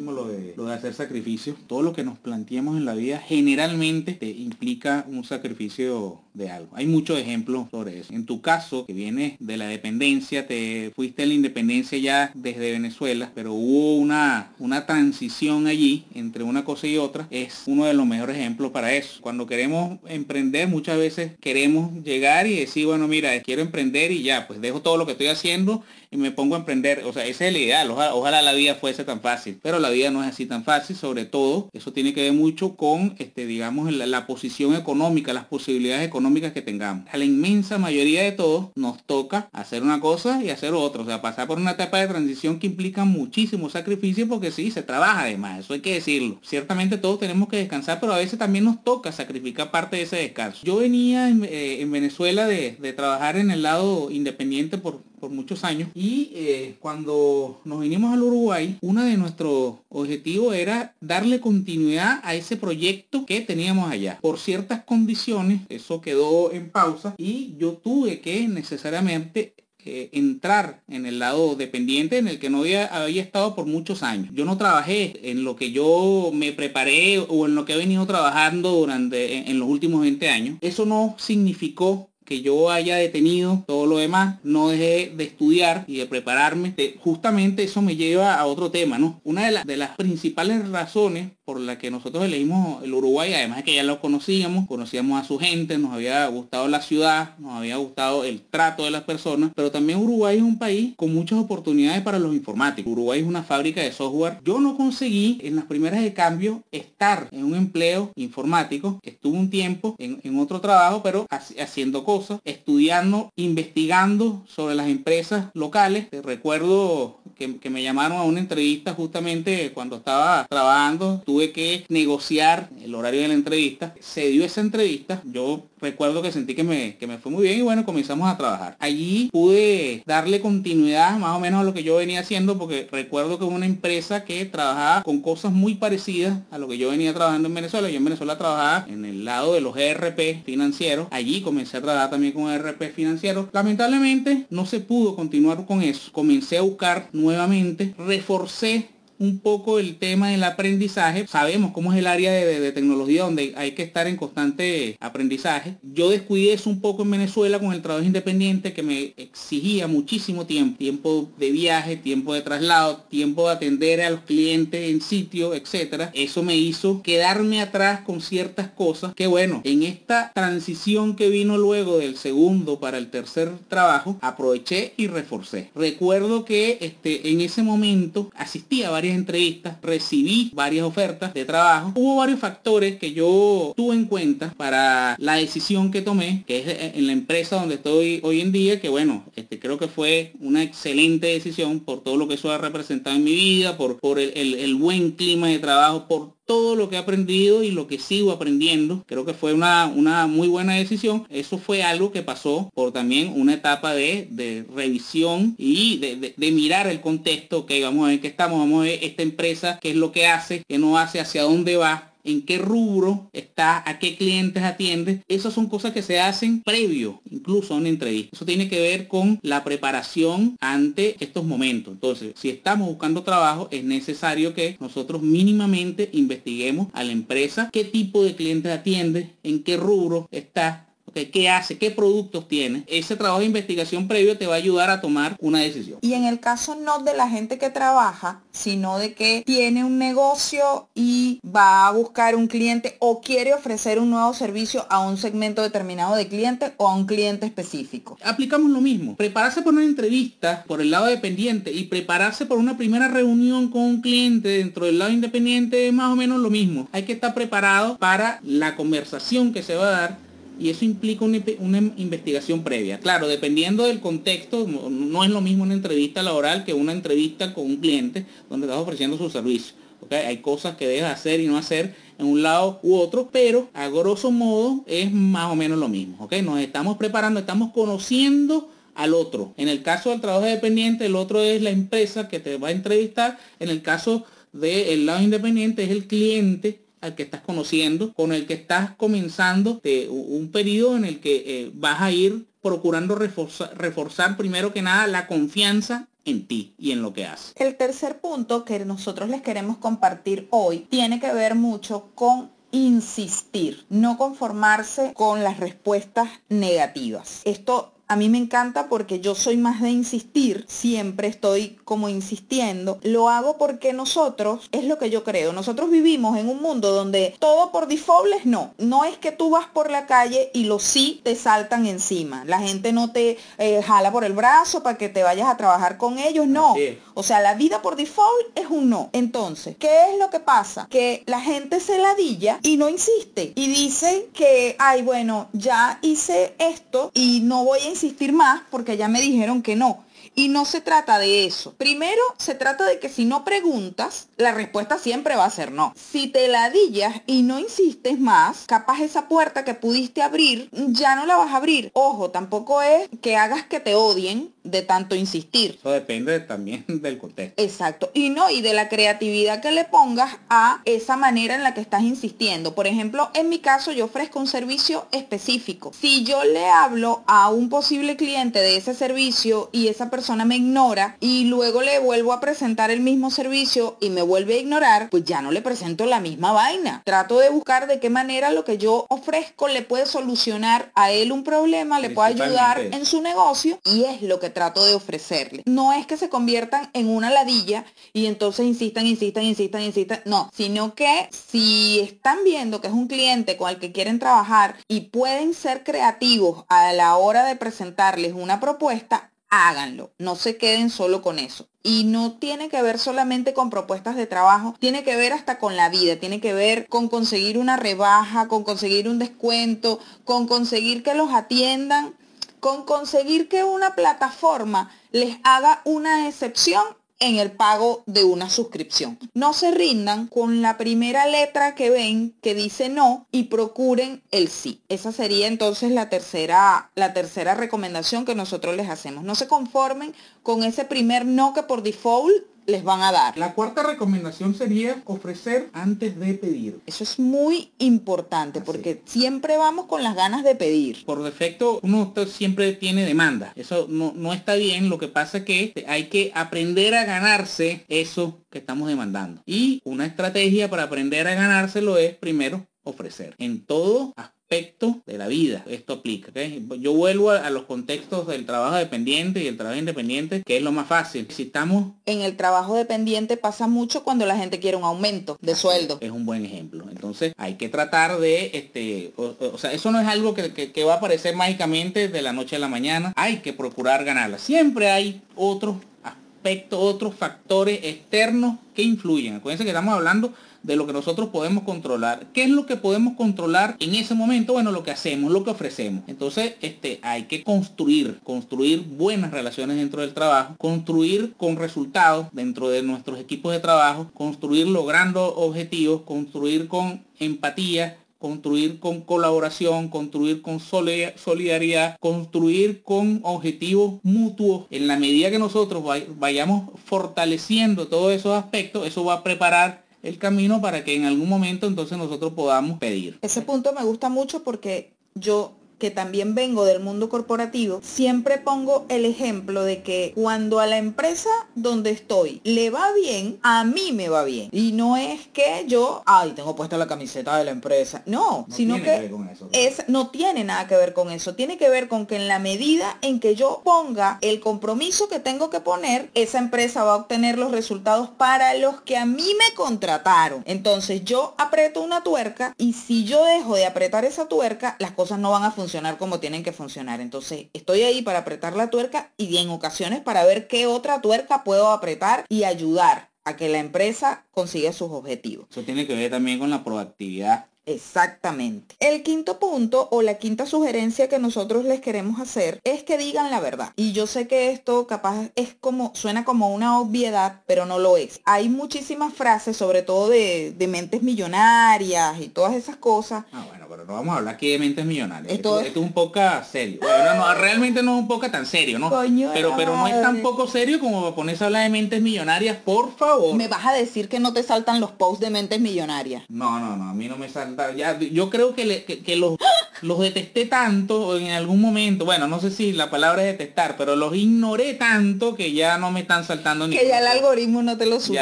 lo 0.00 0.28
de, 0.28 0.54
hacer 0.72 0.94
sacrificios. 0.94 1.56
Todo 1.66 1.82
lo 1.82 1.92
que 1.92 2.04
nos 2.04 2.18
planteamos 2.18 2.76
en 2.76 2.84
la 2.84 2.94
vida 2.94 3.18
generalmente 3.18 4.14
te 4.14 4.30
implica 4.30 5.04
un 5.08 5.24
sacrificio 5.24 6.20
de 6.34 6.50
algo. 6.50 6.70
Hay 6.74 6.86
muchos 6.86 7.18
ejemplos 7.18 7.66
sobre 7.70 7.98
eso. 7.98 8.12
En 8.12 8.24
tu 8.24 8.40
caso, 8.40 8.86
que 8.86 8.92
viene 8.92 9.36
de 9.38 9.56
la 9.56 9.66
dependencia, 9.66 10.46
te 10.46 10.92
fuiste 10.94 11.22
a 11.22 11.26
la 11.26 11.34
independencia 11.34 11.98
ya 11.98 12.32
desde 12.34 12.72
Venezuela, 12.72 13.30
pero 13.34 13.52
hubo 13.52 13.96
una, 13.98 14.52
una 14.58 14.86
transición 14.86 15.66
allí 15.66 16.04
entre 16.14 16.42
una 16.42 16.64
cosa 16.64 16.86
y 16.86 16.96
otra, 16.96 17.26
es 17.30 17.64
uno 17.66 17.84
de 17.84 17.94
los 17.94 18.06
mejores 18.06 18.36
ejemplos 18.36 18.70
para 18.70 18.94
eso. 18.94 19.20
Cuando 19.20 19.46
queremos 19.46 19.98
emprender, 20.06 20.68
muchas 20.68 20.96
veces 20.96 21.32
queremos 21.40 21.92
llegar 22.02 22.46
y 22.46 22.56
decir, 22.56 22.86
bueno, 22.86 23.08
mira, 23.08 23.38
quiero 23.42 23.62
emprender 23.62 24.10
y 24.12 24.22
ya, 24.22 24.46
pues 24.46 24.60
dejo 24.60 24.80
todo 24.80 24.96
lo 24.96 25.06
que 25.06 25.12
estoy 25.12 25.28
haciendo 25.28 25.82
y 26.12 26.16
me 26.18 26.30
pongo 26.30 26.54
a 26.54 26.58
emprender. 26.58 27.02
O 27.04 27.12
sea, 27.12 27.24
ese 27.24 27.48
es 27.48 27.54
el 27.54 27.60
ideal. 27.60 27.90
Ojalá, 27.90 28.42
la 28.42 28.52
vida 28.52 28.76
fuese 28.76 29.04
tan 29.04 29.20
fácil. 29.20 29.58
Pero 29.62 29.78
la 29.78 29.90
vida 29.90 30.10
no 30.10 30.22
es 30.22 30.30
así 30.30 30.46
tan 30.46 30.62
fácil. 30.62 30.94
Sobre 30.94 31.24
todo, 31.24 31.68
eso 31.72 31.92
tiene 31.92 32.14
que 32.14 32.22
ver 32.22 32.32
mucho 32.32 32.76
con, 32.76 33.14
este, 33.18 33.46
digamos, 33.46 33.92
la, 33.92 34.06
la 34.06 34.26
posición 34.26 34.74
económica, 34.76 35.32
las 35.32 35.46
posibilidades 35.46 36.06
económicas 36.06 36.52
que 36.52 36.62
tengamos. 36.62 37.06
A 37.12 37.16
la 37.16 37.24
inmensa 37.24 37.78
mayoría 37.78 38.22
de 38.22 38.32
todos 38.32 38.68
nos 38.76 39.02
toca 39.04 39.48
hacer 39.52 39.82
una 39.82 40.00
cosa 40.00 40.44
y 40.44 40.50
hacer 40.50 40.74
otra. 40.74 41.02
O 41.02 41.06
sea, 41.06 41.22
pasar 41.22 41.48
por 41.48 41.58
una 41.58 41.72
etapa 41.72 41.98
de 41.98 42.08
transición 42.08 42.58
que 42.58 42.66
implica 42.66 43.04
muchísimo 43.04 43.70
sacrificio 43.70 44.28
porque 44.28 44.50
sí, 44.50 44.70
se 44.70 44.82
trabaja 44.82 45.22
además, 45.22 45.60
eso 45.60 45.74
hay 45.74 45.80
que 45.80 45.94
decirlo. 45.94 46.38
Ciertamente 46.42 46.98
todos 46.98 47.20
tenemos 47.20 47.48
que 47.48 47.56
descansar, 47.56 48.00
pero 48.00 48.12
a 48.12 48.18
veces 48.18 48.38
también 48.38 48.64
nos 48.64 48.82
toca 48.84 49.12
sacrificar 49.12 49.70
parte 49.70 49.96
de 49.96 50.02
ese 50.02 50.16
descanso. 50.16 50.60
Yo 50.64 50.76
venía 50.76 51.28
en, 51.28 51.44
eh, 51.44 51.84
Venezuela 51.88 52.46
de, 52.46 52.76
de 52.80 52.92
trabajar 52.92 53.36
en 53.36 53.50
el 53.50 53.62
lado 53.62 54.10
independiente 54.10 54.78
por 54.78 55.02
por 55.22 55.30
muchos 55.30 55.62
años 55.62 55.88
y 55.94 56.32
eh, 56.34 56.74
cuando 56.80 57.60
nos 57.64 57.78
vinimos 57.78 58.12
al 58.12 58.24
Uruguay, 58.24 58.76
uno 58.80 59.04
de 59.04 59.16
nuestros 59.16 59.76
objetivos 59.88 60.56
era 60.56 60.96
darle 61.00 61.38
continuidad 61.38 62.18
a 62.24 62.34
ese 62.34 62.56
proyecto 62.56 63.24
que 63.24 63.40
teníamos 63.40 63.88
allá. 63.88 64.18
Por 64.20 64.40
ciertas 64.40 64.82
condiciones, 64.82 65.60
eso 65.68 66.00
quedó 66.00 66.50
en 66.50 66.70
pausa 66.70 67.14
y 67.18 67.54
yo 67.56 67.74
tuve 67.74 68.20
que 68.20 68.48
necesariamente 68.48 69.54
eh, 69.84 70.10
entrar 70.12 70.82
en 70.88 71.06
el 71.06 71.20
lado 71.20 71.54
dependiente 71.54 72.18
en 72.18 72.26
el 72.26 72.40
que 72.40 72.50
no 72.50 72.62
había, 72.62 72.86
había, 72.86 73.22
estado 73.22 73.54
por 73.54 73.66
muchos 73.66 74.02
años. 74.02 74.30
Yo 74.32 74.44
no 74.44 74.56
trabajé 74.56 75.30
en 75.30 75.44
lo 75.44 75.54
que 75.54 75.70
yo 75.70 76.32
me 76.34 76.52
preparé 76.52 77.20
o 77.20 77.46
en 77.46 77.54
lo 77.54 77.64
que 77.64 77.74
he 77.74 77.76
venido 77.76 78.06
trabajando 78.06 78.72
durante 78.72 79.38
en, 79.38 79.48
en 79.48 79.58
los 79.60 79.68
últimos 79.68 80.02
20 80.02 80.28
años. 80.28 80.58
Eso 80.60 80.84
no 80.84 81.14
significó 81.18 82.11
que 82.32 82.40
yo 82.40 82.70
haya 82.70 82.96
detenido 82.96 83.62
todo 83.66 83.84
lo 83.84 83.98
demás, 83.98 84.38
no 84.42 84.70
dejé 84.70 85.12
de 85.14 85.24
estudiar 85.24 85.84
y 85.86 85.98
de 85.98 86.06
prepararme. 86.06 86.74
Justamente 86.98 87.62
eso 87.62 87.82
me 87.82 87.94
lleva 87.94 88.36
a 88.36 88.46
otro 88.46 88.70
tema, 88.70 88.96
¿no? 88.96 89.20
Una 89.22 89.50
de, 89.50 89.60
de 89.66 89.76
las 89.76 89.90
principales 89.96 90.66
razones 90.70 91.28
por 91.44 91.60
la 91.60 91.76
que 91.76 91.90
nosotros 91.90 92.24
elegimos 92.24 92.82
el 92.84 92.94
Uruguay, 92.94 93.34
además 93.34 93.58
de 93.58 93.64
que 93.64 93.74
ya 93.74 93.82
lo 93.82 94.00
conocíamos, 94.00 94.66
conocíamos 94.66 95.20
a 95.20 95.26
su 95.26 95.38
gente, 95.38 95.76
nos 95.76 95.92
había 95.92 96.26
gustado 96.28 96.68
la 96.68 96.80
ciudad, 96.80 97.36
nos 97.38 97.54
había 97.54 97.76
gustado 97.76 98.24
el 98.24 98.40
trato 98.40 98.84
de 98.84 98.92
las 98.92 99.02
personas, 99.02 99.50
pero 99.54 99.70
también 99.70 99.98
Uruguay 99.98 100.38
es 100.38 100.42
un 100.42 100.58
país 100.58 100.94
con 100.96 101.12
muchas 101.12 101.38
oportunidades 101.38 102.00
para 102.00 102.18
los 102.18 102.32
informáticos. 102.32 102.92
Uruguay 102.92 103.20
es 103.20 103.26
una 103.26 103.42
fábrica 103.42 103.82
de 103.82 103.92
software. 103.92 104.38
Yo 104.42 104.60
no 104.60 104.76
conseguí 104.76 105.38
en 105.42 105.56
las 105.56 105.66
primeras 105.66 106.00
de 106.00 106.14
cambio 106.14 106.62
estar 106.70 107.28
en 107.30 107.44
un 107.44 107.56
empleo 107.56 108.10
informático, 108.14 109.00
estuve 109.02 109.36
un 109.36 109.50
tiempo 109.50 109.96
en, 109.98 110.20
en 110.22 110.38
otro 110.38 110.62
trabajo, 110.62 111.02
pero 111.02 111.26
haciendo 111.28 112.04
cosas, 112.04 112.21
estudiando, 112.44 113.30
investigando 113.36 114.42
sobre 114.46 114.74
las 114.74 114.88
empresas 114.88 115.46
locales. 115.54 116.06
Recuerdo 116.22 117.18
que, 117.36 117.58
que 117.58 117.70
me 117.70 117.82
llamaron 117.82 118.18
a 118.18 118.24
una 118.24 118.40
entrevista 118.40 118.94
justamente 118.94 119.72
cuando 119.72 119.96
estaba 119.96 120.46
trabajando 120.48 121.22
tuve 121.24 121.52
que 121.52 121.84
negociar 121.88 122.70
el 122.82 122.94
horario 122.94 123.22
de 123.22 123.28
la 123.28 123.34
entrevista. 123.34 123.94
Se 124.00 124.28
dio 124.28 124.44
esa 124.44 124.60
entrevista. 124.60 125.22
Yo 125.24 125.62
recuerdo 125.82 126.22
que 126.22 126.32
sentí 126.32 126.54
que 126.54 126.64
me, 126.64 126.96
que 126.96 127.06
me 127.06 127.18
fue 127.18 127.32
muy 127.32 127.42
bien 127.42 127.58
y 127.58 127.62
bueno, 127.62 127.84
comenzamos 127.84 128.30
a 128.30 128.36
trabajar. 128.36 128.76
Allí 128.78 129.28
pude 129.32 130.02
darle 130.06 130.40
continuidad 130.40 131.18
más 131.18 131.36
o 131.36 131.40
menos 131.40 131.60
a 131.60 131.64
lo 131.64 131.74
que 131.74 131.82
yo 131.82 131.96
venía 131.96 132.20
haciendo 132.20 132.58
porque 132.58 132.88
recuerdo 132.90 133.38
que 133.38 133.44
una 133.44 133.66
empresa 133.66 134.24
que 134.24 134.44
trabajaba 134.46 135.02
con 135.02 135.20
cosas 135.20 135.52
muy 135.52 135.74
parecidas 135.74 136.38
a 136.50 136.58
lo 136.58 136.68
que 136.68 136.78
yo 136.78 136.90
venía 136.90 137.12
trabajando 137.12 137.48
en 137.48 137.54
Venezuela. 137.54 137.90
Yo 137.90 137.96
en 137.96 138.04
Venezuela 138.04 138.38
trabajaba 138.38 138.86
en 138.88 139.04
el 139.04 139.24
lado 139.24 139.54
de 139.54 139.60
los 139.60 139.76
ERP 139.76 140.44
financieros. 140.44 141.08
Allí 141.10 141.42
comencé 141.42 141.76
a 141.76 141.82
trabajar 141.82 142.10
también 142.10 142.32
con 142.32 142.50
ERP 142.50 142.94
financieros. 142.94 143.46
Lamentablemente 143.52 144.46
no 144.50 144.66
se 144.66 144.80
pudo 144.80 145.16
continuar 145.16 145.66
con 145.66 145.82
eso. 145.82 146.12
Comencé 146.12 146.58
a 146.58 146.62
buscar 146.62 147.08
nuevamente, 147.12 147.94
reforcé 147.98 148.88
un 149.22 149.38
poco 149.38 149.78
el 149.78 149.98
tema 149.98 150.30
del 150.30 150.42
aprendizaje. 150.42 151.28
Sabemos 151.28 151.70
cómo 151.70 151.92
es 151.92 151.98
el 152.00 152.08
área 152.08 152.32
de, 152.32 152.72
tecnología 152.72 153.22
donde 153.22 153.54
hay 153.56 153.72
que 153.72 153.84
estar 153.84 154.08
en 154.08 154.16
constante 154.16 154.96
aprendizaje. 154.98 155.76
Yo 155.82 156.10
descuidé 156.10 156.54
eso 156.54 156.68
un 156.68 156.80
poco 156.80 157.04
en 157.04 157.12
Venezuela 157.12 157.60
con 157.60 157.72
el 157.72 157.82
trabajo 157.82 158.04
independiente 158.04 158.72
que 158.72 158.82
me 158.82 159.14
exigía 159.16 159.86
muchísimo 159.86 160.44
tiempo. 160.44 160.76
Tiempo 160.76 161.30
de 161.38 161.52
viaje, 161.52 161.96
tiempo 161.96 162.34
de 162.34 162.40
traslado, 162.40 163.04
tiempo 163.08 163.46
de 163.46 163.54
atender 163.54 164.00
a 164.00 164.10
los 164.10 164.20
clientes 164.22 164.90
en 164.90 165.00
sitio, 165.00 165.54
etcétera. 165.54 166.10
Eso 166.14 166.42
me 166.42 166.56
hizo 166.56 167.00
quedarme 167.02 167.60
atrás 167.60 168.00
con 168.00 168.20
ciertas 168.20 168.70
cosas 168.70 169.14
que 169.14 169.28
bueno, 169.28 169.60
en 169.62 169.84
esta 169.84 170.32
transición 170.34 171.14
que 171.14 171.28
vino 171.28 171.58
luego 171.58 171.98
del 171.98 172.16
segundo 172.16 172.80
para 172.80 172.98
el 172.98 173.10
tercer 173.10 173.52
trabajo, 173.68 174.18
aproveché 174.20 174.94
y 174.96 175.06
reforcé. 175.06 175.70
Recuerdo 175.76 176.44
que 176.44 176.78
este, 176.80 177.30
en 177.30 177.40
ese 177.40 177.62
momento 177.62 178.32
asistí 178.34 178.82
a 178.82 178.90
varias 178.90 179.11
entrevistas, 179.12 179.76
recibí 179.82 180.50
varias 180.54 180.84
ofertas 180.84 181.34
de 181.34 181.44
trabajo. 181.44 181.92
Hubo 181.94 182.16
varios 182.16 182.40
factores 182.40 182.98
que 182.98 183.12
yo 183.12 183.72
tuve 183.76 183.94
en 183.94 184.06
cuenta 184.06 184.52
para 184.56 185.16
la 185.18 185.34
decisión 185.34 185.90
que 185.90 186.02
tomé, 186.02 186.44
que 186.46 186.58
es 186.58 186.96
en 186.96 187.06
la 187.06 187.12
empresa 187.12 187.56
donde 187.56 187.76
estoy 187.76 188.20
hoy 188.22 188.40
en 188.40 188.52
día, 188.52 188.80
que 188.80 188.88
bueno, 188.88 189.24
este, 189.36 189.58
creo 189.58 189.78
que 189.78 189.88
fue 189.88 190.32
una 190.40 190.62
excelente 190.62 191.28
decisión 191.28 191.80
por 191.80 192.02
todo 192.02 192.16
lo 192.16 192.28
que 192.28 192.34
eso 192.34 192.50
ha 192.50 192.58
representado 192.58 193.16
en 193.16 193.24
mi 193.24 193.32
vida, 193.32 193.76
por, 193.76 193.98
por 193.98 194.18
el, 194.18 194.32
el 194.36 194.74
buen 194.74 195.12
clima 195.12 195.48
de 195.48 195.58
trabajo, 195.58 196.06
por 196.08 196.41
todo 196.44 196.76
lo 196.76 196.88
que 196.88 196.96
he 196.96 196.98
aprendido 196.98 197.62
y 197.62 197.70
lo 197.70 197.86
que 197.86 197.98
sigo 197.98 198.32
aprendiendo. 198.32 199.04
Creo 199.06 199.24
que 199.24 199.34
fue 199.34 199.52
una, 199.54 199.86
una 199.86 200.26
muy 200.26 200.48
buena 200.48 200.74
decisión. 200.74 201.26
Eso 201.30 201.58
fue 201.58 201.82
algo 201.82 202.12
que 202.12 202.22
pasó 202.22 202.70
por 202.74 202.92
también 202.92 203.32
una 203.34 203.54
etapa 203.54 203.94
de, 203.94 204.26
de 204.30 204.64
revisión 204.74 205.54
y 205.58 205.98
de, 205.98 206.34
de, 206.36 206.52
mirar 206.52 206.86
el 206.86 207.00
contexto, 207.00 207.66
que 207.66 207.82
vamos 207.82 208.06
a 208.06 208.10
ver 208.10 208.20
qué 208.20 208.28
estamos, 208.28 208.58
vamos 208.58 208.82
a 208.82 208.84
ver 208.84 208.98
esta 209.02 209.22
empresa, 209.22 209.78
qué 209.80 209.90
es 209.90 209.96
lo 209.96 210.12
que 210.12 210.26
hace, 210.26 210.62
qué 210.68 210.78
no 210.78 210.98
hace, 210.98 211.20
hacia 211.20 211.42
dónde 211.42 211.76
va 211.76 212.11
en 212.24 212.42
qué 212.42 212.58
rubro 212.58 213.30
está, 213.32 213.82
a 213.88 213.98
qué 213.98 214.16
clientes 214.16 214.62
atiende. 214.62 215.22
Esas 215.28 215.54
son 215.54 215.66
cosas 215.66 215.92
que 215.92 216.02
se 216.02 216.20
hacen 216.20 216.62
previo, 216.62 217.20
incluso 217.30 217.74
a 217.74 217.78
una 217.78 217.88
entrevista. 217.88 218.30
Eso 218.32 218.44
tiene 218.44 218.68
que 218.68 218.80
ver 218.80 219.08
con 219.08 219.38
la 219.42 219.64
preparación 219.64 220.56
ante 220.60 221.16
estos 221.22 221.44
momentos. 221.44 221.94
Entonces, 221.94 222.32
si 222.36 222.50
estamos 222.50 222.88
buscando 222.88 223.22
trabajo, 223.22 223.68
es 223.70 223.84
necesario 223.84 224.54
que 224.54 224.76
nosotros 224.80 225.22
mínimamente 225.22 226.10
investiguemos 226.12 226.88
a 226.92 227.04
la 227.04 227.12
empresa 227.12 227.70
qué 227.72 227.84
tipo 227.84 228.22
de 228.22 228.34
clientes 228.34 228.72
atiende, 228.72 229.30
en 229.42 229.62
qué 229.62 229.76
rubro 229.76 230.28
está, 230.30 230.91
Okay, 231.12 231.26
¿Qué 231.26 231.50
hace? 231.50 231.76
¿Qué 231.76 231.90
productos 231.90 232.48
tiene? 232.48 232.84
Ese 232.86 233.16
trabajo 233.16 233.40
de 233.40 233.46
investigación 233.46 234.08
previo 234.08 234.38
te 234.38 234.46
va 234.46 234.54
a 234.54 234.56
ayudar 234.56 234.88
a 234.88 235.02
tomar 235.02 235.36
una 235.40 235.58
decisión. 235.58 235.98
Y 236.00 236.14
en 236.14 236.24
el 236.24 236.40
caso 236.40 236.74
no 236.74 237.00
de 237.00 237.14
la 237.14 237.28
gente 237.28 237.58
que 237.58 237.68
trabaja, 237.68 238.40
sino 238.50 238.96
de 238.96 239.12
que 239.12 239.42
tiene 239.44 239.84
un 239.84 239.98
negocio 239.98 240.88
y 240.94 241.38
va 241.44 241.86
a 241.86 241.92
buscar 241.92 242.34
un 242.34 242.46
cliente 242.46 242.96
o 242.98 243.20
quiere 243.20 243.52
ofrecer 243.52 243.98
un 243.98 244.08
nuevo 244.08 244.32
servicio 244.32 244.86
a 244.88 245.00
un 245.00 245.18
segmento 245.18 245.60
determinado 245.60 246.16
de 246.16 246.28
clientes 246.28 246.72
o 246.78 246.88
a 246.88 246.96
un 246.96 247.04
cliente 247.04 247.44
específico. 247.44 248.16
Aplicamos 248.24 248.70
lo 248.70 248.80
mismo. 248.80 249.14
Prepararse 249.16 249.60
por 249.60 249.74
una 249.74 249.84
entrevista 249.84 250.64
por 250.66 250.80
el 250.80 250.90
lado 250.90 251.06
dependiente 251.06 251.72
y 251.72 251.84
prepararse 251.84 252.46
por 252.46 252.56
una 252.56 252.78
primera 252.78 253.08
reunión 253.08 253.68
con 253.68 253.82
un 253.82 254.00
cliente 254.00 254.48
dentro 254.48 254.86
del 254.86 254.98
lado 254.98 255.10
independiente 255.10 255.88
es 255.88 255.92
más 255.92 256.10
o 256.10 256.16
menos 256.16 256.40
lo 256.40 256.48
mismo. 256.48 256.88
Hay 256.90 257.02
que 257.02 257.12
estar 257.12 257.34
preparado 257.34 257.98
para 257.98 258.40
la 258.42 258.76
conversación 258.76 259.52
que 259.52 259.62
se 259.62 259.76
va 259.76 259.88
a 259.88 259.90
dar 259.90 260.31
y 260.62 260.70
eso 260.70 260.84
implica 260.84 261.24
una, 261.24 261.40
una, 261.58 261.78
investigación 261.96 262.62
previa. 262.62 263.00
Claro, 263.00 263.26
dependiendo 263.26 263.84
del 263.84 263.98
contexto, 263.98 264.64
no, 264.68 265.24
es 265.24 265.30
lo 265.30 265.40
mismo 265.40 265.64
una 265.64 265.74
entrevista 265.74 266.22
laboral 266.22 266.64
que 266.64 266.72
una 266.72 266.92
entrevista 266.92 267.52
con 267.52 267.64
un 267.64 267.78
cliente 267.78 268.26
donde 268.48 268.68
estás 268.68 268.80
ofreciendo 268.80 269.18
su 269.18 269.28
servicio. 269.28 269.74
¿okay? 270.02 270.20
Hay 270.20 270.36
cosas 270.36 270.76
que 270.76 270.86
debes 270.86 271.02
hacer 271.02 271.40
y 271.40 271.48
no 271.48 271.58
hacer 271.58 271.96
en 272.16 272.26
un 272.26 272.44
lado 272.44 272.78
u 272.84 272.94
otro, 272.94 273.28
pero 273.32 273.70
a 273.74 273.88
grosso 273.88 274.30
modo 274.30 274.84
es 274.86 275.10
más 275.10 275.50
o 275.50 275.56
menos 275.56 275.80
lo 275.80 275.88
mismo. 275.88 276.16
¿okay? 276.20 276.42
Nos 276.42 276.60
estamos 276.60 276.96
preparando, 276.96 277.40
estamos 277.40 277.72
conociendo 277.72 278.70
al 278.94 279.14
otro. 279.14 279.54
En 279.56 279.66
el 279.66 279.82
caso 279.82 280.10
del 280.10 280.20
trabajo 280.20 280.46
dependiente, 280.46 281.06
el 281.06 281.16
otro 281.16 281.40
es 281.40 281.60
la 281.60 281.70
empresa 281.70 282.28
que 282.28 282.38
te 282.38 282.56
va 282.56 282.68
a 282.68 282.72
entrevistar. 282.72 283.36
En 283.58 283.68
el 283.68 283.82
caso 283.82 284.24
del 284.52 285.06
lado 285.06 285.24
independiente 285.24 285.82
es 285.82 285.90
el 285.90 286.06
cliente 286.06 286.82
al 287.02 287.14
que 287.14 287.24
estás 287.24 287.42
conociendo, 287.42 288.14
con 288.14 288.32
el 288.32 288.46
que 288.46 288.54
estás 288.54 288.92
comenzando 288.96 289.80
de 289.82 290.08
un 290.08 290.50
periodo 290.50 290.96
en 290.96 291.04
el 291.04 291.20
que 291.20 291.44
eh, 291.46 291.70
vas 291.74 292.00
a 292.00 292.10
ir 292.10 292.46
procurando 292.62 293.14
reforzar, 293.14 293.76
reforzar 293.76 294.36
primero 294.36 294.72
que 294.72 294.80
nada 294.80 295.06
la 295.06 295.26
confianza 295.26 296.08
en 296.24 296.46
ti 296.46 296.74
y 296.78 296.92
en 296.92 297.02
lo 297.02 297.12
que 297.12 297.26
haces. 297.26 297.52
El 297.56 297.76
tercer 297.76 298.20
punto 298.20 298.64
que 298.64 298.84
nosotros 298.84 299.28
les 299.28 299.42
queremos 299.42 299.76
compartir 299.78 300.46
hoy 300.50 300.86
tiene 300.88 301.20
que 301.20 301.32
ver 301.32 301.54
mucho 301.54 302.10
con 302.14 302.50
insistir, 302.72 303.84
no 303.90 304.16
conformarse 304.16 305.12
con 305.14 305.44
las 305.44 305.60
respuestas 305.60 306.28
negativas. 306.48 307.42
Esto 307.44 307.91
a 308.08 308.16
mí 308.16 308.28
me 308.28 308.38
encanta 308.38 308.88
porque 308.88 309.20
yo 309.20 309.34
soy 309.34 309.56
más 309.56 309.80
de 309.80 309.90
insistir, 309.90 310.64
siempre 310.68 311.28
estoy 311.28 311.78
como 311.84 312.08
insistiendo. 312.08 312.98
Lo 313.02 313.28
hago 313.28 313.56
porque 313.56 313.92
nosotros, 313.92 314.68
es 314.72 314.84
lo 314.84 314.98
que 314.98 315.08
yo 315.08 315.24
creo, 315.24 315.52
nosotros 315.52 315.90
vivimos 315.90 316.36
en 316.36 316.48
un 316.48 316.60
mundo 316.60 316.92
donde 316.92 317.34
todo 317.38 317.72
por 317.72 317.86
default 317.86 318.34
es 318.34 318.46
no. 318.46 318.74
No 318.78 319.04
es 319.04 319.16
que 319.16 319.32
tú 319.32 319.50
vas 319.50 319.66
por 319.66 319.90
la 319.90 320.06
calle 320.06 320.50
y 320.52 320.64
los 320.64 320.82
sí 320.82 321.20
te 321.22 321.34
saltan 321.36 321.86
encima. 321.86 322.44
La 322.44 322.60
gente 322.60 322.92
no 322.92 323.12
te 323.12 323.38
eh, 323.58 323.82
jala 323.82 324.12
por 324.12 324.24
el 324.24 324.34
brazo 324.34 324.82
para 324.82 324.98
que 324.98 325.08
te 325.08 325.22
vayas 325.22 325.48
a 325.48 325.56
trabajar 325.56 325.96
con 325.96 326.18
ellos, 326.18 326.46
no. 326.46 326.74
O 327.14 327.22
sea, 327.22 327.40
la 327.40 327.54
vida 327.54 327.82
por 327.82 327.96
default 327.96 328.46
es 328.54 328.66
un 328.68 328.90
no. 328.90 329.10
Entonces, 329.12 329.76
¿qué 329.78 330.12
es 330.12 330.18
lo 330.18 330.30
que 330.30 330.40
pasa? 330.40 330.86
Que 330.90 331.22
la 331.26 331.40
gente 331.40 331.80
se 331.80 331.98
ladilla 331.98 332.58
y 332.62 332.76
no 332.76 332.88
insiste 332.88 333.52
y 333.54 333.68
dice 333.68 334.28
que, 334.34 334.76
ay, 334.78 335.02
bueno, 335.02 335.48
ya 335.52 335.98
hice 336.02 336.54
esto 336.58 337.10
y 337.14 337.40
no 337.42 337.64
voy 337.64 337.80
a 337.80 337.90
insistir 337.92 338.32
más 338.32 338.62
porque 338.70 338.96
ya 338.96 339.08
me 339.08 339.20
dijeron 339.20 339.62
que 339.62 339.76
no. 339.76 340.04
Y 340.34 340.48
no 340.48 340.64
se 340.64 340.80
trata 340.80 341.18
de 341.18 341.44
eso. 341.44 341.74
Primero, 341.74 342.22
se 342.38 342.54
trata 342.54 342.84
de 342.84 342.98
que 342.98 343.08
si 343.08 343.24
no 343.24 343.44
preguntas, 343.44 344.28
la 344.36 344.52
respuesta 344.52 344.98
siempre 344.98 345.36
va 345.36 345.44
a 345.44 345.50
ser 345.50 345.72
no. 345.72 345.92
Si 345.96 346.28
te 346.28 346.48
ladillas 346.48 347.22
y 347.26 347.42
no 347.42 347.58
insistes 347.58 348.18
más, 348.18 348.64
capaz 348.66 349.00
esa 349.00 349.28
puerta 349.28 349.64
que 349.64 349.74
pudiste 349.74 350.22
abrir, 350.22 350.68
ya 350.72 351.16
no 351.16 351.26
la 351.26 351.36
vas 351.36 351.52
a 351.52 351.56
abrir. 351.56 351.90
Ojo, 351.94 352.30
tampoco 352.30 352.82
es 352.82 353.08
que 353.20 353.36
hagas 353.36 353.64
que 353.64 353.80
te 353.80 353.94
odien 353.94 354.52
de 354.64 354.82
tanto 354.82 355.14
insistir. 355.14 355.76
Eso 355.78 355.90
depende 355.90 356.40
también 356.40 356.84
del 356.88 357.18
contexto. 357.18 357.62
Exacto. 357.62 358.10
Y 358.14 358.30
no, 358.30 358.50
y 358.50 358.62
de 358.62 358.74
la 358.74 358.88
creatividad 358.88 359.60
que 359.60 359.72
le 359.72 359.84
pongas 359.84 360.38
a 360.48 360.80
esa 360.84 361.16
manera 361.16 361.54
en 361.54 361.62
la 361.62 361.74
que 361.74 361.80
estás 361.80 362.02
insistiendo. 362.02 362.74
Por 362.74 362.86
ejemplo, 362.86 363.30
en 363.34 363.48
mi 363.48 363.58
caso 363.58 363.92
yo 363.92 364.06
ofrezco 364.06 364.38
un 364.38 364.46
servicio 364.46 365.06
específico. 365.12 365.92
Si 365.98 366.24
yo 366.24 366.44
le 366.44 366.66
hablo 366.68 367.22
a 367.26 367.50
un 367.50 367.68
posible 367.68 368.16
cliente 368.16 368.60
de 368.60 368.76
ese 368.76 368.94
servicio 368.94 369.68
y 369.72 369.88
esa 369.88 370.10
persona 370.22 370.44
me 370.44 370.54
ignora 370.54 371.16
y 371.18 371.46
luego 371.46 371.82
le 371.82 371.98
vuelvo 371.98 372.32
a 372.32 372.38
presentar 372.38 372.92
el 372.92 373.00
mismo 373.00 373.32
servicio 373.32 373.96
y 374.00 374.08
me 374.08 374.22
vuelve 374.22 374.54
a 374.54 374.58
ignorar, 374.58 375.10
pues 375.10 375.24
ya 375.24 375.42
no 375.42 375.50
le 375.50 375.62
presento 375.62 376.06
la 376.06 376.20
misma 376.20 376.52
vaina. 376.52 377.02
Trato 377.04 377.40
de 377.40 377.50
buscar 377.50 377.88
de 377.88 377.98
qué 377.98 378.08
manera 378.08 378.52
lo 378.52 378.64
que 378.64 378.78
yo 378.78 379.06
ofrezco 379.08 379.66
le 379.66 379.82
puede 379.82 380.06
solucionar 380.06 380.92
a 380.94 381.10
él 381.10 381.32
un 381.32 381.42
problema, 381.42 381.98
le 381.98 382.10
puede 382.10 382.40
ayudar 382.40 382.78
en 382.78 383.04
su 383.04 383.20
negocio 383.20 383.80
y 383.84 384.04
es 384.04 384.22
lo 384.22 384.38
que 384.38 384.48
trato 384.48 384.84
de 384.84 384.94
ofrecerle. 384.94 385.64
No 385.66 385.92
es 385.92 386.06
que 386.06 386.16
se 386.16 386.28
conviertan 386.28 386.88
en 386.92 387.08
una 387.08 387.28
ladilla 387.28 387.84
y 388.12 388.26
entonces 388.26 388.64
insistan, 388.64 389.08
insistan, 389.08 389.42
insistan, 389.42 389.82
insistan. 389.82 390.22
No, 390.24 390.52
sino 390.54 390.94
que 390.94 391.28
si 391.32 391.98
están 391.98 392.44
viendo 392.44 392.80
que 392.80 392.86
es 392.86 392.92
un 392.92 393.08
cliente 393.08 393.56
con 393.56 393.70
el 393.70 393.80
que 393.80 393.90
quieren 393.90 394.20
trabajar 394.20 394.76
y 394.86 395.00
pueden 395.00 395.52
ser 395.52 395.82
creativos 395.82 396.64
a 396.68 396.92
la 396.92 397.16
hora 397.16 397.44
de 397.44 397.56
presentarles 397.56 398.34
una 398.34 398.60
propuesta, 398.60 399.31
háganlo. 399.52 400.12
No 400.18 400.34
se 400.34 400.56
queden 400.56 400.88
solo 400.88 401.20
con 401.20 401.38
eso. 401.38 401.68
Y 401.82 402.04
no 402.04 402.32
tiene 402.32 402.70
que 402.70 402.80
ver 402.80 402.98
solamente 402.98 403.52
con 403.52 403.68
propuestas 403.68 404.16
de 404.16 404.26
trabajo, 404.26 404.74
tiene 404.78 405.04
que 405.04 405.16
ver 405.16 405.32
hasta 405.32 405.58
con 405.58 405.76
la 405.76 405.90
vida, 405.90 406.16
tiene 406.16 406.40
que 406.40 406.54
ver 406.54 406.86
con 406.88 407.08
conseguir 407.08 407.58
una 407.58 407.76
rebaja, 407.76 408.48
con 408.48 408.64
conseguir 408.64 409.08
un 409.08 409.18
descuento, 409.18 410.00
con 410.24 410.46
conseguir 410.46 411.02
que 411.02 411.14
los 411.14 411.32
atiendan 411.32 412.14
con 412.60 412.84
conseguir 412.84 413.48
que 413.48 413.64
una 413.64 413.96
plataforma 413.96 414.88
les 415.10 415.36
haga 415.42 415.82
una 415.84 416.28
excepción 416.28 416.84
en 417.22 417.36
el 417.36 417.52
pago 417.52 418.02
de 418.06 418.24
una 418.24 418.50
suscripción. 418.50 419.16
No 419.32 419.52
se 419.52 419.70
rindan 419.70 420.26
con 420.26 420.60
la 420.60 420.76
primera 420.76 421.24
letra 421.26 421.76
que 421.76 421.88
ven 421.88 422.34
que 422.42 422.52
dice 422.54 422.88
no 422.88 423.28
y 423.30 423.44
procuren 423.44 424.22
el 424.32 424.48
sí. 424.48 424.80
Esa 424.88 425.12
sería 425.12 425.46
entonces 425.46 425.92
la 425.92 426.08
tercera, 426.08 426.90
la 426.96 427.14
tercera 427.14 427.54
recomendación 427.54 428.24
que 428.24 428.34
nosotros 428.34 428.76
les 428.76 428.90
hacemos. 428.90 429.22
No 429.22 429.36
se 429.36 429.46
conformen 429.46 430.14
con 430.42 430.64
ese 430.64 430.84
primer 430.84 431.24
no 431.24 431.54
que 431.54 431.62
por 431.62 431.84
default 431.84 432.51
les 432.66 432.84
van 432.84 433.02
a 433.02 433.12
dar. 433.12 433.36
La 433.36 433.54
cuarta 433.54 433.82
recomendación 433.82 434.54
sería 434.54 435.02
ofrecer 435.04 435.70
antes 435.72 436.18
de 436.18 436.34
pedir. 436.34 436.80
Eso 436.86 437.04
es 437.04 437.18
muy 437.18 437.72
importante 437.78 438.60
porque 438.60 439.02
siempre 439.04 439.56
vamos 439.56 439.86
con 439.86 440.02
las 440.02 440.14
ganas 440.14 440.44
de 440.44 440.54
pedir. 440.54 441.04
Por 441.04 441.22
defecto 441.22 441.80
uno 441.82 442.12
siempre 442.26 442.72
tiene 442.72 443.04
demanda. 443.04 443.52
Eso 443.56 443.86
no, 443.88 444.12
no 444.14 444.32
está 444.32 444.54
bien. 444.54 444.88
Lo 444.88 444.98
que 444.98 445.08
pasa 445.08 445.38
es 445.38 445.44
que 445.44 445.84
hay 445.88 446.08
que 446.08 446.32
aprender 446.34 446.94
a 446.94 447.04
ganarse 447.04 447.84
eso 447.88 448.40
que 448.50 448.58
estamos 448.58 448.88
demandando. 448.88 449.42
Y 449.46 449.80
una 449.84 450.06
estrategia 450.06 450.70
para 450.70 450.84
aprender 450.84 451.26
a 451.26 451.34
ganárselo 451.34 451.96
es 451.98 452.14
primero 452.14 452.66
ofrecer 452.84 453.34
en 453.38 453.64
todo 453.64 454.12
de 454.52 455.16
la 455.18 455.28
vida. 455.28 455.64
Esto 455.66 455.94
aplica. 455.94 456.30
Yo 456.78 456.92
vuelvo 456.92 457.30
a, 457.30 457.48
los 457.48 457.64
contextos 457.64 458.26
del 458.26 458.44
trabajo 458.44 458.76
dependiente 458.76 459.42
y 459.42 459.46
el 459.46 459.56
trabajo 459.56 459.78
independiente, 459.78 460.42
que 460.44 460.58
es 460.58 460.62
lo 460.62 460.72
más 460.72 460.86
fácil. 460.86 461.26
Si 461.30 461.44
estamos... 461.44 461.92
En 462.04 462.20
el 462.20 462.36
trabajo 462.36 462.74
dependiente 462.74 463.38
pasa 463.38 463.66
mucho 463.66 464.04
cuando 464.04 464.26
la 464.26 464.36
gente 464.36 464.60
quiere 464.60 464.76
un 464.76 464.84
aumento 464.84 465.38
de 465.40 465.54
sueldo. 465.54 465.96
Es 466.02 466.10
un 466.10 466.26
buen 466.26 466.44
ejemplo. 466.44 466.84
Entonces 466.90 467.32
hay 467.38 467.54
que 467.54 467.70
tratar 467.70 468.18
de, 468.18 468.50
este, 468.52 469.14
o, 469.16 469.56
sea, 469.56 469.72
eso 469.72 469.90
no 469.90 470.00
es 470.00 470.06
algo 470.06 470.34
que, 470.34 470.52
que, 470.52 470.84
va 470.84 470.94
a 470.94 470.96
aparecer 470.96 471.34
mágicamente 471.34 472.08
de 472.08 472.22
la 472.22 472.34
noche 472.34 472.56
a 472.56 472.58
la 472.58 472.68
mañana. 472.68 473.14
Hay 473.16 473.38
que 473.38 473.54
procurar 473.54 474.04
ganarla. 474.04 474.36
Siempre 474.36 474.90
hay 474.90 475.22
otros 475.34 475.76
aspectos, 476.02 476.78
otros 476.78 477.14
factores 477.14 477.80
externos 477.84 478.58
que 478.74 478.82
influyen. 478.82 479.36
Acuérdense 479.36 479.64
que 479.64 479.70
estamos 479.70 479.94
hablando 479.94 480.34
de 480.62 480.76
lo 480.76 480.86
que 480.86 480.92
nosotros 480.92 481.28
podemos 481.28 481.64
controlar. 481.64 482.26
¿Qué 482.32 482.44
es 482.44 482.50
lo 482.50 482.66
que 482.66 482.76
podemos 482.76 483.16
controlar 483.16 483.76
en 483.80 483.94
ese 483.94 484.14
momento? 484.14 484.52
Bueno, 484.52 484.72
lo 484.72 484.82
que 484.82 484.90
hacemos, 484.90 485.30
lo 485.30 485.44
que 485.44 485.50
ofrecemos. 485.50 486.04
Entonces, 486.06 486.54
este, 486.60 486.98
hay 487.02 487.24
que 487.24 487.42
construir, 487.42 488.20
construir 488.22 488.80
buenas 488.80 489.30
relaciones 489.30 489.76
dentro 489.76 490.02
del 490.02 490.14
trabajo, 490.14 490.56
construir 490.58 491.34
con 491.36 491.56
resultados 491.56 492.26
dentro 492.32 492.68
de 492.68 492.82
nuestros 492.82 493.18
equipos 493.18 493.52
de 493.52 493.60
trabajo, 493.60 494.10
construir 494.14 494.66
logrando 494.66 495.34
objetivos, 495.34 496.02
construir 496.02 496.68
con 496.68 497.04
empatía, 497.18 497.98
construir 498.22 498.78
con 498.78 499.00
colaboración, 499.00 499.88
construir 499.88 500.42
con 500.42 500.60
solidaridad, 500.60 501.96
construir 501.98 502.82
con 502.84 503.20
objetivos 503.24 503.94
mutuos. 504.04 504.66
En 504.70 504.86
la 504.86 504.96
medida 504.96 505.30
que 505.32 505.40
nosotros 505.40 505.82
vayamos 506.16 506.70
fortaleciendo 506.84 507.88
todos 507.88 508.12
esos 508.12 508.38
aspectos, 508.38 508.86
eso 508.86 509.04
va 509.04 509.14
a 509.14 509.24
preparar 509.24 509.81
el 510.02 510.18
camino 510.18 510.60
para 510.60 510.84
que 510.84 510.94
en 510.94 511.04
algún 511.04 511.28
momento 511.28 511.66
entonces 511.66 511.96
nosotros 511.96 512.32
podamos 512.32 512.78
pedir. 512.78 513.18
Ese 513.22 513.42
punto 513.42 513.72
me 513.72 513.84
gusta 513.84 514.08
mucho 514.08 514.42
porque 514.42 514.92
yo 515.14 515.52
que 515.82 515.90
también 515.90 516.36
vengo 516.36 516.64
del 516.64 516.78
mundo 516.78 517.08
corporativo, 517.08 517.80
siempre 517.82 518.38
pongo 518.38 518.86
el 518.88 519.04
ejemplo 519.04 519.64
de 519.64 519.82
que 519.82 520.12
cuando 520.14 520.60
a 520.60 520.66
la 520.68 520.78
empresa 520.78 521.28
donde 521.56 521.90
estoy 521.90 522.40
le 522.44 522.70
va 522.70 522.92
bien, 522.92 523.40
a 523.42 523.64
mí 523.64 523.90
me 523.90 524.08
va 524.08 524.22
bien. 524.22 524.48
Y 524.52 524.70
no 524.70 524.96
es 524.96 525.26
que 525.32 525.64
yo, 525.66 526.04
ay, 526.06 526.34
tengo 526.36 526.54
puesta 526.54 526.76
la 526.76 526.86
camiseta 526.86 527.36
de 527.36 527.42
la 527.42 527.50
empresa. 527.50 528.04
No, 528.06 528.46
sino 528.48 528.80
que, 528.80 529.10
es, 529.50 529.82
no 529.88 530.10
tiene 530.10 530.44
nada 530.44 530.68
que 530.68 530.76
ver 530.76 530.92
con 530.92 531.10
eso. 531.10 531.34
Tiene 531.34 531.58
que 531.58 531.68
ver 531.68 531.88
con 531.88 532.06
que 532.06 532.14
en 532.14 532.28
la 532.28 532.38
medida 532.38 532.96
en 533.02 533.18
que 533.18 533.34
yo 533.34 533.60
ponga 533.64 534.18
el 534.20 534.38
compromiso 534.38 535.08
que 535.08 535.18
tengo 535.18 535.50
que 535.50 535.58
poner, 535.58 536.12
esa 536.14 536.38
empresa 536.38 536.84
va 536.84 536.92
a 536.92 536.96
obtener 536.98 537.38
los 537.38 537.50
resultados 537.50 538.08
para 538.08 538.54
los 538.54 538.82
que 538.82 538.96
a 538.96 539.04
mí 539.04 539.34
me 539.36 539.52
contrataron. 539.56 540.44
Entonces 540.46 541.04
yo 541.04 541.34
aprieto 541.38 541.82
una 541.82 542.04
tuerca 542.04 542.54
y 542.56 542.74
si 542.74 543.02
yo 543.02 543.24
dejo 543.24 543.56
de 543.56 543.66
apretar 543.66 544.04
esa 544.04 544.28
tuerca, 544.28 544.76
las 544.78 544.92
cosas 544.92 545.18
no 545.18 545.32
van 545.32 545.42
a 545.42 545.50
funcionar 545.50 545.71
como 545.98 546.20
tienen 546.20 546.42
que 546.42 546.52
funcionar. 546.52 547.00
Entonces, 547.00 547.46
estoy 547.52 547.82
ahí 547.82 548.02
para 548.02 548.20
apretar 548.20 548.56
la 548.56 548.70
tuerca 548.70 549.12
y 549.16 549.36
en 549.38 549.50
ocasiones 549.50 550.00
para 550.00 550.24
ver 550.24 550.48
qué 550.48 550.66
otra 550.66 551.00
tuerca 551.00 551.44
puedo 551.44 551.68
apretar 551.68 552.24
y 552.28 552.44
ayudar 552.44 553.10
a 553.24 553.36
que 553.36 553.48
la 553.48 553.58
empresa 553.58 554.26
consiga 554.32 554.72
sus 554.72 554.90
objetivos. 554.90 555.46
Eso 555.50 555.62
tiene 555.62 555.86
que 555.86 555.94
ver 555.94 556.10
también 556.10 556.38
con 556.38 556.50
la 556.50 556.64
proactividad 556.64 557.46
Exactamente. 557.64 558.74
El 558.80 559.02
quinto 559.02 559.38
punto 559.38 559.88
o 559.90 560.02
la 560.02 560.14
quinta 560.14 560.46
sugerencia 560.46 561.08
que 561.08 561.18
nosotros 561.18 561.64
les 561.64 561.80
queremos 561.80 562.20
hacer 562.20 562.60
es 562.64 562.82
que 562.82 562.98
digan 562.98 563.30
la 563.30 563.40
verdad. 563.40 563.72
Y 563.76 563.92
yo 563.92 564.06
sé 564.06 564.26
que 564.26 564.50
esto 564.50 564.86
capaz 564.86 565.30
es 565.36 565.54
como, 565.60 565.92
suena 565.94 566.24
como 566.24 566.52
una 566.52 566.80
obviedad, 566.80 567.40
pero 567.46 567.64
no 567.66 567.78
lo 567.78 567.96
es. 567.96 568.20
Hay 568.24 568.48
muchísimas 568.48 569.14
frases, 569.14 569.56
sobre 569.56 569.82
todo 569.82 570.08
de, 570.08 570.54
mentes 570.72 571.02
millonarias 571.02 572.18
y 572.20 572.28
todas 572.28 572.54
esas 572.54 572.76
cosas. 572.76 573.24
Ah, 573.32 573.44
bueno, 573.48 573.66
pero 573.68 573.84
no 573.84 573.92
vamos 573.92 574.14
a 574.14 574.18
hablar 574.18 574.34
aquí 574.34 574.52
de 574.52 574.58
mentes 574.58 574.86
millonarias. 574.86 575.32
Esto, 575.32 575.60
es 575.60 575.76
un 575.76 575.92
poco 575.92 576.20
serio. 576.50 576.78
Bueno, 576.80 577.14
no, 577.14 577.34
realmente 577.34 577.82
no 577.82 577.96
es 577.96 578.00
un 578.00 578.08
poco 578.08 578.30
tan 578.30 578.46
serio, 578.46 578.78
¿no? 578.78 578.90
pero, 579.34 579.54
pero 579.56 579.76
no 579.76 579.86
es 579.86 580.00
tan 580.00 580.22
poco 580.22 580.46
serio 580.46 580.80
como 580.80 581.14
ponerse 581.14 581.44
a 581.44 581.48
hablar 581.48 581.64
de 581.64 581.68
mentes 581.68 582.00
millonarias, 582.00 582.56
por 582.56 582.96
favor. 582.96 583.34
Me 583.34 583.48
vas 583.48 583.66
a 583.66 583.72
decir 583.72 584.08
que 584.08 584.18
no 584.18 584.32
te 584.32 584.42
saltan 584.42 584.80
los 584.80 584.92
posts 584.92 585.20
de 585.20 585.30
mentes 585.30 585.60
millonarias. 585.60 586.24
No, 586.28 586.58
no, 586.58 586.76
no, 586.76 586.88
a 586.88 586.94
mí 586.94 587.08
no 587.08 587.16
me 587.16 587.28
saltan 587.28 587.51
ya, 587.76 587.98
yo 587.98 588.30
creo 588.30 588.54
que, 588.54 588.84
que, 588.84 589.16
los, 589.16 589.36
los 589.82 589.98
detesté 590.00 590.46
tanto 590.46 591.16
en 591.16 591.30
algún 591.30 591.60
momento, 591.60 592.04
bueno, 592.04 592.26
no 592.26 592.40
sé 592.40 592.50
si 592.50 592.72
la 592.72 592.90
palabra 592.90 593.22
es 593.22 593.38
detestar, 593.38 593.76
pero 593.76 593.96
los 593.96 594.14
ignoré 594.14 594.74
tanto 594.74 595.34
que 595.34 595.52
ya 595.52 595.78
no 595.78 595.90
me 595.90 596.00
están 596.00 596.24
saltando 596.24 596.66
ni. 596.66 596.76
Que 596.76 596.86
ya 596.86 596.98
el 596.98 597.06
algoritmo 597.06 597.62
no 597.62 597.76
te 597.76 597.86
lo 597.86 598.00
sube. 598.00 598.18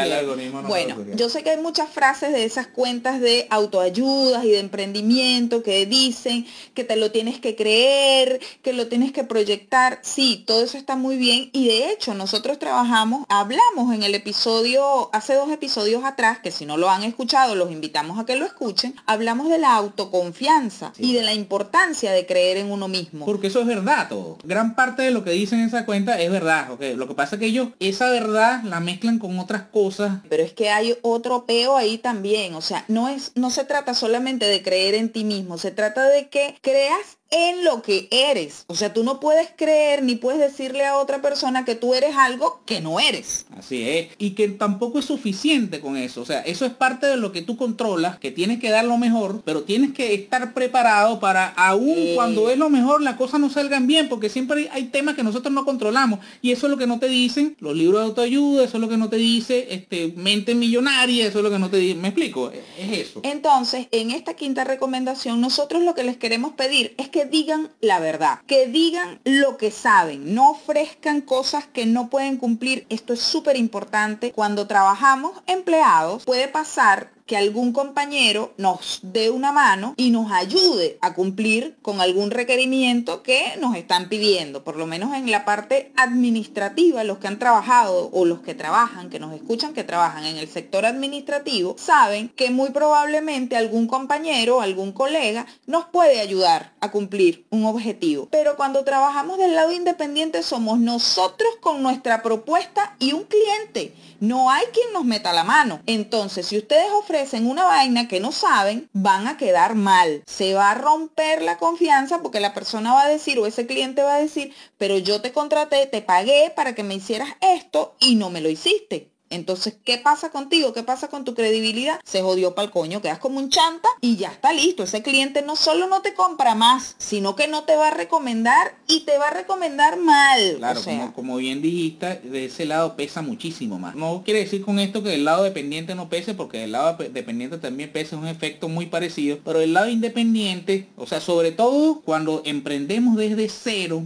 Bueno, 0.67 0.97
yo 1.15 1.29
sé 1.29 1.43
que 1.43 1.51
hay 1.51 1.61
muchas 1.61 1.89
frases 1.89 2.33
de 2.33 2.45
esas 2.45 2.67
cuentas 2.67 3.21
de 3.21 3.47
autoayudas 3.51 4.45
y 4.45 4.51
de 4.51 4.59
emprendimiento 4.59 5.63
que 5.63 5.87
dicen 5.87 6.47
que 6.75 6.85
te 6.85 6.97
lo 6.97 7.11
tienes 7.11 7.41
que 7.41 7.57
creer, 7.57 8.41
que 8.63 8.73
lo 8.73 8.89
tienes 8.89 9.13
que 9.13 9.25
proyectar. 9.25 10.01
Sí, 10.03 10.45
todo 10.47 10.63
eso 10.63 10.79
está 10.79 10.97
muy 10.97 11.17
bien 11.17 11.51
y 11.53 11.69
de 11.69 11.91
hecho 11.91 12.15
nosotros 12.15 12.59
trabajamos, 12.59 13.25
hablamos 13.29 13.95
en 13.95 14.03
el 14.03 14.15
episodio, 14.15 15.11
hace 15.13 15.35
dos 15.35 15.51
episodios 15.51 16.05
atrás, 16.05 16.39
que 16.39 16.51
si 16.51 16.67
no 16.67 16.77
lo 16.77 16.91
han 16.91 17.03
escuchado, 17.03 17.55
los 17.55 17.71
invitamos 17.71 18.19
a 18.19 18.25
que 18.25 18.37
lo 18.37 18.47
escuchen, 18.47 18.95
hablamos 19.07 19.20
de 19.21 19.59
la 19.59 19.75
autoconfianza 19.75 20.93
y 20.99 21.15
de 21.15 21.23
la 21.23 21.35
importancia 21.35 22.13
de 22.13 22.27
creer 22.27 22.57
en 22.57 22.71
uno 22.71 22.89
mismo. 22.89 23.27
Porque 23.27 23.49
eso 23.49 23.61
es 23.61 23.67
verdad 23.67 24.09
todo. 24.09 24.39
Gran 24.45 24.75
parte 24.75 25.03
de 25.03 25.11
lo 25.11 25.25
que 25.25 25.31
dicen 25.31 25.61
en 25.61 25.67
esa 25.67 25.85
cuenta 25.87 26.21
es 26.21 26.31
verdad. 26.31 26.71
Okay. 26.73 26.97
Lo 26.97 27.07
que 27.07 27.15
pasa 27.15 27.37
es 27.37 27.41
que 27.41 27.47
ellos 27.47 27.69
esa 27.79 28.11
verdad 28.11 28.63
la 28.65 28.81
mezclan 28.81 29.19
con 29.19 29.39
otras 29.39 29.63
cosas. 29.63 30.21
Pero 30.29 30.43
es 30.43 30.53
que 30.53 30.71
hay 30.71 30.97
otro 31.03 31.45
peo 31.47 31.77
ahí 31.77 31.99
también. 31.99 32.55
O 32.55 32.61
sea, 32.61 32.85
no 32.89 33.09
es, 33.09 33.33
no 33.35 33.51
se 33.51 33.65
trata 33.65 33.95
solamente 33.95 34.47
de 34.47 34.63
creer 34.63 34.95
en 34.95 35.11
ti 35.11 35.25
mismo. 35.25 35.59
Se 35.59 35.71
trata 35.71 36.09
de 36.09 36.29
que 36.29 36.57
creas 36.61 37.20
en 37.31 37.65
lo 37.65 37.83
que 37.83 38.09
eres. 38.11 38.65
O 38.67 38.75
sea, 38.75 38.93
tú 38.93 39.05
no 39.05 39.21
puedes 39.21 39.49
creer 39.57 40.03
ni 40.03 40.17
puedes 40.17 40.41
decirle 40.41 40.85
a 40.85 40.97
otra 40.97 41.23
persona 41.23 41.65
que 41.65 41.75
tú 41.75 41.95
eres 41.95 42.17
algo 42.17 42.61
que 42.67 42.81
no 42.81 42.99
eres. 42.99 43.47
Así 43.57 43.89
es. 43.89 44.09
Y 44.19 44.31
que 44.31 44.49
tampoco 44.49 44.99
es 44.99 45.05
suficiente 45.05 45.81
con 45.81 45.97
eso. 45.97 46.23
O 46.23 46.25
sea, 46.25 46.41
eso 46.41 46.67
es 46.67 46.73
parte 46.73 47.07
de 47.07 47.17
lo 47.17 47.33
que 47.33 47.43
tú 47.43 47.57
controlas, 47.57 48.19
que 48.19 48.31
tienes 48.31 48.59
que 48.59 48.71
dar 48.71 48.85
lo 48.85 48.99
mejor, 48.99 49.43
pero 49.45 49.63
tienes 49.63 49.93
que 49.93 50.15
estar 50.15 50.53
preparado 50.55 51.21
para, 51.21 51.49
aún 51.49 52.15
cuando 52.15 52.51
es 52.51 52.59
lo 52.59 52.69
mejor, 52.69 53.03
las 53.03 53.17
cosas 53.17 53.41
no 53.41 53.49
salgan 53.49 53.87
bien, 53.87 54.09
porque 54.09 54.29
siempre 54.29 54.69
hay 54.73 54.85
temas 54.85 55.15
que 55.15 55.23
nosotros 55.23 55.53
no 55.53 55.65
controlamos. 55.65 56.21
Y 56.43 56.51
eso 56.51 56.67
es 56.67 56.71
lo 56.71 56.79
que 56.79 56.87
no 56.87 56.99
te 56.99 57.09
dicen 57.09 57.57
los 57.61 57.77
libros 57.77 58.01
de 58.01 58.07
autoayuda, 58.07 58.65
eso 58.65 58.77
es 58.77 58.81
lo 58.81 58.89
que 58.89 58.97
no 58.97 59.09
te 59.09 59.17
dice 59.17 59.69
este, 59.71 60.13
mente 60.17 60.55
millonaria, 60.55 61.27
eso 61.27 61.39
es 61.39 61.45
lo 61.45 61.51
que 61.51 61.59
no 61.59 61.71
te 61.71 61.77
dice. 61.77 61.95
¿Me 61.95 62.09
explico? 62.09 62.51
Es 62.51 62.99
eso. 62.99 63.21
Entonces, 63.23 63.87
en 63.93 64.11
esta 64.11 64.35
quinta 64.35 64.65
recomendación, 64.65 65.41
nosotros 65.41 65.83
lo 65.83 65.95
que 65.95 66.03
les 66.03 66.17
queremos 66.17 66.53
pedir 66.55 66.95
es 66.99 67.09
que 67.09 67.20
digan 67.27 67.71
la 67.81 68.01
verdad, 68.01 68.41
que 68.47 68.67
digan 68.67 69.21
lo 69.25 69.57
que 69.57 69.71
saben, 69.71 70.35
no 70.35 70.51
ofrezcan 70.51 71.21
cosas 71.21 71.67
que 71.67 71.87
no 71.87 72.09
pueden 72.09 72.37
cumplir. 72.37 72.87
Esto 72.89 73.13
es 73.13 73.21
súper 73.21 73.57
importante. 73.57 74.33
Cuando 74.33 74.67
trabajamos 74.67 75.33
empleados, 75.47 76.25
puede 76.25 76.49
pasar 76.49 77.11
que 77.31 77.37
algún 77.37 77.73
compañero 77.73 78.55
nos 78.57 78.99
dé 79.05 79.31
una 79.31 79.53
mano 79.53 79.95
y 79.97 80.11
nos 80.11 80.33
ayude 80.33 80.99
a 81.01 81.15
cumplir 81.15 81.77
con 81.81 82.01
algún 82.01 82.33
requerimiento 82.33 83.23
que 83.23 83.55
nos 83.61 83.77
están 83.77 84.09
pidiendo, 84.09 84.65
por 84.65 84.75
lo 84.75 84.85
menos 84.85 85.15
en 85.15 85.31
la 85.31 85.45
parte 85.45 85.93
administrativa, 85.95 87.05
los 87.05 87.19
que 87.19 87.29
han 87.29 87.39
trabajado 87.39 88.11
o 88.13 88.25
los 88.25 88.41
que 88.41 88.57
trabajan, 88.57 89.11
que 89.11 89.21
nos 89.21 89.33
escuchan 89.33 89.75
que 89.75 89.85
trabajan 89.85 90.25
en 90.25 90.39
el 90.39 90.49
sector 90.49 90.85
administrativo, 90.85 91.77
saben 91.79 92.31
que 92.31 92.51
muy 92.51 92.71
probablemente 92.71 93.57
algún 93.57 93.87
compañero, 93.87 94.61
algún 94.61 94.91
colega 94.91 95.47
nos 95.69 95.85
puede 95.85 96.19
ayudar 96.19 96.73
a 96.81 96.91
cumplir 96.91 97.47
un 97.51 97.65
objetivo. 97.65 98.27
Pero 98.33 98.57
cuando 98.57 98.83
trabajamos 98.83 99.39
del 99.39 99.55
lado 99.55 99.71
independiente 99.71 100.43
somos 100.43 100.81
nosotros 100.81 101.51
con 101.61 101.81
nuestra 101.81 102.25
propuesta 102.25 102.97
y 102.99 103.13
un 103.13 103.23
cliente. 103.23 103.95
No 104.19 104.51
hay 104.51 104.67
quien 104.73 104.93
nos 104.93 105.05
meta 105.05 105.33
la 105.33 105.45
mano. 105.45 105.81
Entonces, 105.87 106.47
si 106.47 106.59
ustedes 106.59 106.91
ofrecen 106.91 107.20
en 107.21 107.47
una 107.47 107.65
vaina 107.65 108.09
que 108.09 108.19
no 108.19 108.33
saben, 108.33 108.89
van 108.95 109.29
a 109.29 109.37
quedar 109.37 109.75
mal. 109.75 110.23
Se 110.27 110.55
va 110.55 110.71
a 110.71 110.75
romper 110.75 111.43
la 111.43 111.59
confianza 111.59 112.23
porque 112.23 112.41
la 112.41 112.55
persona 112.55 112.95
va 112.95 113.03
a 113.03 113.09
decir 113.09 113.39
o 113.39 113.47
ese 113.47 113.67
cliente 113.67 114.03
va 114.03 114.15
a 114.15 114.21
decir, 114.21 114.55
pero 114.79 114.97
yo 114.97 115.21
te 115.21 115.31
contraté, 115.31 115.87
te 115.87 116.01
pagué 116.01 116.51
para 116.57 116.75
que 116.75 116.83
me 116.83 116.95
hicieras 116.95 117.29
esto 117.43 117.95
y 118.01 118.15
no 118.15 118.31
me 118.31 118.41
lo 118.41 118.49
hiciste. 118.49 119.11
Entonces, 119.31 119.77
¿qué 119.85 119.97
pasa 119.97 120.31
contigo? 120.31 120.73
¿Qué 120.73 120.83
pasa 120.83 121.07
con 121.07 121.25
tu 121.25 121.35
credibilidad? 121.35 122.01
Se 122.05 122.21
jodió 122.21 122.57
pa'l 122.57 122.73
coño, 122.73 123.01
quedas 123.01 123.21
como 123.21 123.39
un 123.39 123.49
chanta 123.49 123.89
y 124.01 124.17
ya 124.17 124.29
está 124.33 124.53
listo. 124.53 124.83
Ese 124.83 125.03
cliente 125.03 125.43
no 125.43 125.55
solo 125.55 125.87
no 125.87 126.03
te 126.03 126.15
compra 126.15 126.57
más, 126.57 126.97
sino 126.99 127.37
que 127.37 127.47
no 127.47 127.63
te 127.63 127.77
va 127.77 127.89
a 127.89 127.91
recomendar 127.93 128.75
y 128.89 129.01
te 129.01 129.19
va 129.19 129.29
a 129.29 129.31
recomendar 129.31 129.99
mal. 129.99 130.57
Claro, 130.59 130.81
como, 131.15 131.37
bien 131.37 131.63
dijiste, 131.63 132.21
de 132.25 132.47
ese 132.47 132.65
lado 132.65 132.97
pesa 132.97 133.23
muchísimo 133.23 133.79
más. 133.79 133.95
No 133.95 134.23
quiere 134.25 134.41
decir 134.41 134.65
con 134.65 134.81
esto 134.81 135.05
que 135.05 135.15
el 135.15 135.25
lado 135.25 135.45
dependiente 135.45 135.95
no 135.95 136.09
pese, 136.09 136.35
porque 136.35 136.65
el 136.65 136.73
lado 136.73 136.97
dependiente 136.97 137.59
también 137.59 137.93
pesa 137.93 138.17
un 138.17 138.27
efecto 138.27 138.69
muy 138.69 138.87
parecido, 138.87 139.39
pero 139.45 139.61
el 139.61 139.75
lado 139.75 139.89
independiente, 139.89 140.89
o 140.97 141.07
sea, 141.07 141.21
sobre 141.21 141.53
todo 141.53 142.01
cuando 142.01 142.43
emprendemos 142.45 143.17
desde 143.17 143.49
cero, 143.49 144.03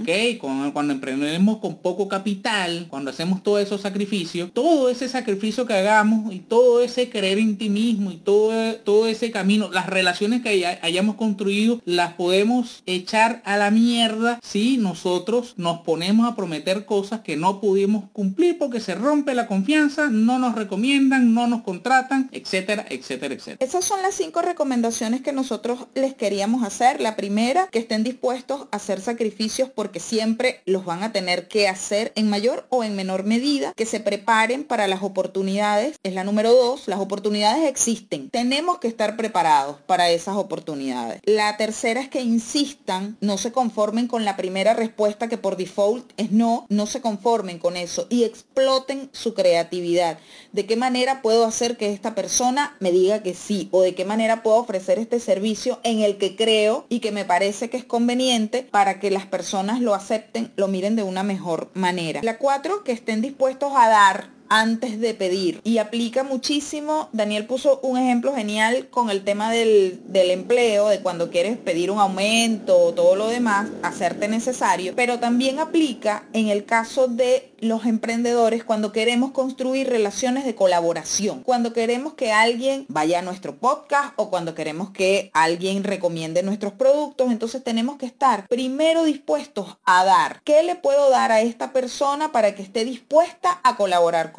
¿ok? 0.00 0.38
Cuando, 0.40 0.72
cuando 0.72 0.94
emprendemos 0.94 1.58
con 1.58 1.76
poco 1.76 2.08
capital, 2.08 2.86
cuando 2.88 3.10
hacemos 3.10 3.42
todos 3.42 3.60
esos 3.60 3.82
sacrificios, 3.82 4.50
todo 4.52 4.61
ese 4.88 5.08
sacrificio 5.08 5.66
que 5.66 5.74
hagamos 5.74 6.32
y 6.32 6.38
todo 6.38 6.82
ese 6.82 7.10
creer 7.10 7.38
en 7.38 7.58
ti 7.58 7.68
mismo 7.68 8.10
y 8.10 8.16
todo, 8.16 8.74
todo 8.76 9.06
ese 9.06 9.30
camino, 9.30 9.70
las 9.70 9.86
relaciones 9.86 10.42
que 10.42 10.78
hayamos 10.82 11.16
construido, 11.16 11.80
las 11.84 12.14
podemos 12.14 12.82
echar 12.86 13.42
a 13.44 13.56
la 13.56 13.70
mierda 13.70 14.38
si 14.42 14.76
nosotros 14.76 15.54
nos 15.56 15.80
ponemos 15.80 16.30
a 16.30 16.36
prometer 16.36 16.84
cosas 16.84 17.20
que 17.20 17.36
no 17.36 17.60
pudimos 17.60 18.04
cumplir 18.12 18.58
porque 18.58 18.80
se 18.80 18.94
rompe 18.94 19.34
la 19.34 19.46
confianza, 19.46 20.08
no 20.10 20.38
nos 20.38 20.54
recomiendan, 20.54 21.34
no 21.34 21.46
nos 21.46 21.62
contratan, 21.62 22.28
etcétera, 22.32 22.86
etcétera, 22.88 23.34
etcétera. 23.34 23.66
Esas 23.66 23.84
son 23.84 24.02
las 24.02 24.14
cinco 24.14 24.42
recomendaciones 24.42 25.22
que 25.22 25.32
nosotros 25.32 25.86
les 25.94 26.14
queríamos 26.14 26.62
hacer. 26.64 27.00
La 27.00 27.16
primera, 27.16 27.68
que 27.70 27.78
estén 27.78 28.04
dispuestos 28.04 28.68
a 28.70 28.76
hacer 28.76 29.00
sacrificios 29.00 29.70
porque 29.74 30.00
siempre 30.00 30.60
los 30.66 30.84
van 30.84 31.02
a 31.02 31.12
tener 31.12 31.48
que 31.48 31.68
hacer 31.68 32.12
en 32.14 32.28
mayor 32.28 32.66
o 32.68 32.84
en 32.84 32.96
menor 32.96 33.24
medida, 33.24 33.72
que 33.76 33.86
se 33.86 34.00
preparen 34.00 34.51
para 34.60 34.86
las 34.86 35.02
oportunidades. 35.02 35.96
Es 36.02 36.14
la 36.14 36.24
número 36.24 36.52
dos, 36.52 36.86
las 36.86 37.00
oportunidades 37.00 37.68
existen. 37.68 38.30
Tenemos 38.30 38.78
que 38.78 38.88
estar 38.88 39.16
preparados 39.16 39.76
para 39.86 40.10
esas 40.10 40.36
oportunidades. 40.36 41.20
La 41.24 41.56
tercera 41.56 42.00
es 42.00 42.08
que 42.08 42.20
insistan, 42.20 43.16
no 43.20 43.38
se 43.38 43.52
conformen 43.52 44.06
con 44.06 44.24
la 44.24 44.36
primera 44.36 44.74
respuesta 44.74 45.28
que 45.28 45.38
por 45.38 45.56
default 45.56 46.12
es 46.16 46.30
no, 46.30 46.66
no 46.68 46.86
se 46.86 47.00
conformen 47.00 47.58
con 47.58 47.76
eso 47.76 48.06
y 48.10 48.24
exploten 48.24 49.08
su 49.12 49.34
creatividad. 49.34 50.18
¿De 50.52 50.66
qué 50.66 50.76
manera 50.76 51.22
puedo 51.22 51.46
hacer 51.46 51.76
que 51.76 51.92
esta 51.92 52.14
persona 52.14 52.76
me 52.80 52.92
diga 52.92 53.22
que 53.22 53.34
sí? 53.34 53.68
¿O 53.70 53.82
de 53.82 53.94
qué 53.94 54.04
manera 54.04 54.42
puedo 54.42 54.58
ofrecer 54.58 54.98
este 54.98 55.20
servicio 55.20 55.80
en 55.82 56.00
el 56.00 56.18
que 56.18 56.36
creo 56.36 56.86
y 56.88 57.00
que 57.00 57.12
me 57.12 57.24
parece 57.24 57.70
que 57.70 57.76
es 57.76 57.84
conveniente 57.84 58.62
para 58.62 59.00
que 59.00 59.10
las 59.10 59.26
personas 59.26 59.80
lo 59.80 59.94
acepten, 59.94 60.52
lo 60.56 60.68
miren 60.68 60.96
de 60.96 61.02
una 61.02 61.22
mejor 61.22 61.70
manera? 61.74 62.20
La 62.22 62.38
cuatro, 62.38 62.84
que 62.84 62.92
estén 62.92 63.22
dispuestos 63.22 63.72
a 63.74 63.88
dar 63.88 64.30
antes 64.52 65.00
de 65.00 65.14
pedir. 65.14 65.62
Y 65.64 65.78
aplica 65.78 66.24
muchísimo, 66.24 67.08
Daniel 67.12 67.46
puso 67.46 67.80
un 67.82 67.96
ejemplo 67.96 68.34
genial 68.34 68.88
con 68.90 69.08
el 69.08 69.24
tema 69.24 69.50
del, 69.50 70.02
empleo, 70.12 70.88
de 70.88 71.00
cuando 71.00 71.30
quieres 71.30 71.56
pedir 71.56 71.90
un 71.90 71.98
aumento 71.98 72.78
o 72.78 72.92
todo 72.92 73.16
lo 73.16 73.28
demás, 73.28 73.70
hacerte 73.82 74.28
necesario, 74.28 74.92
pero 74.94 75.18
también 75.18 75.58
aplica 75.58 76.24
en 76.34 76.48
el 76.48 76.66
caso 76.66 77.08
de 77.08 77.48
los 77.60 77.86
emprendedores 77.86 78.64
cuando 78.64 78.90
queremos 78.90 79.30
construir 79.30 79.88
relaciones 79.88 80.44
de 80.44 80.56
colaboración, 80.56 81.44
cuando 81.44 81.72
queremos 81.72 82.14
que 82.14 82.32
alguien 82.32 82.84
vaya 82.88 83.20
a 83.20 83.22
nuestro 83.22 83.54
podcast 83.54 84.14
o 84.16 84.30
cuando 84.30 84.54
queremos 84.54 84.90
que 84.90 85.30
alguien 85.32 85.84
recomiende 85.84 86.42
nuestros 86.42 86.72
productos, 86.72 87.30
entonces 87.30 87.62
tenemos 87.62 87.96
que 87.96 88.06
estar 88.06 88.48
primero 88.48 89.04
dispuestos 89.04 89.78
a 89.84 90.04
dar. 90.04 90.42
¿Qué 90.44 90.64
le 90.64 90.74
puedo 90.74 91.08
dar 91.08 91.30
a 91.30 91.40
esta 91.40 91.72
persona 91.72 92.32
para 92.32 92.54
que 92.56 92.62
esté 92.62 92.84
dispuesta 92.84 93.60
a 93.62 93.76
colaborar 93.76 94.32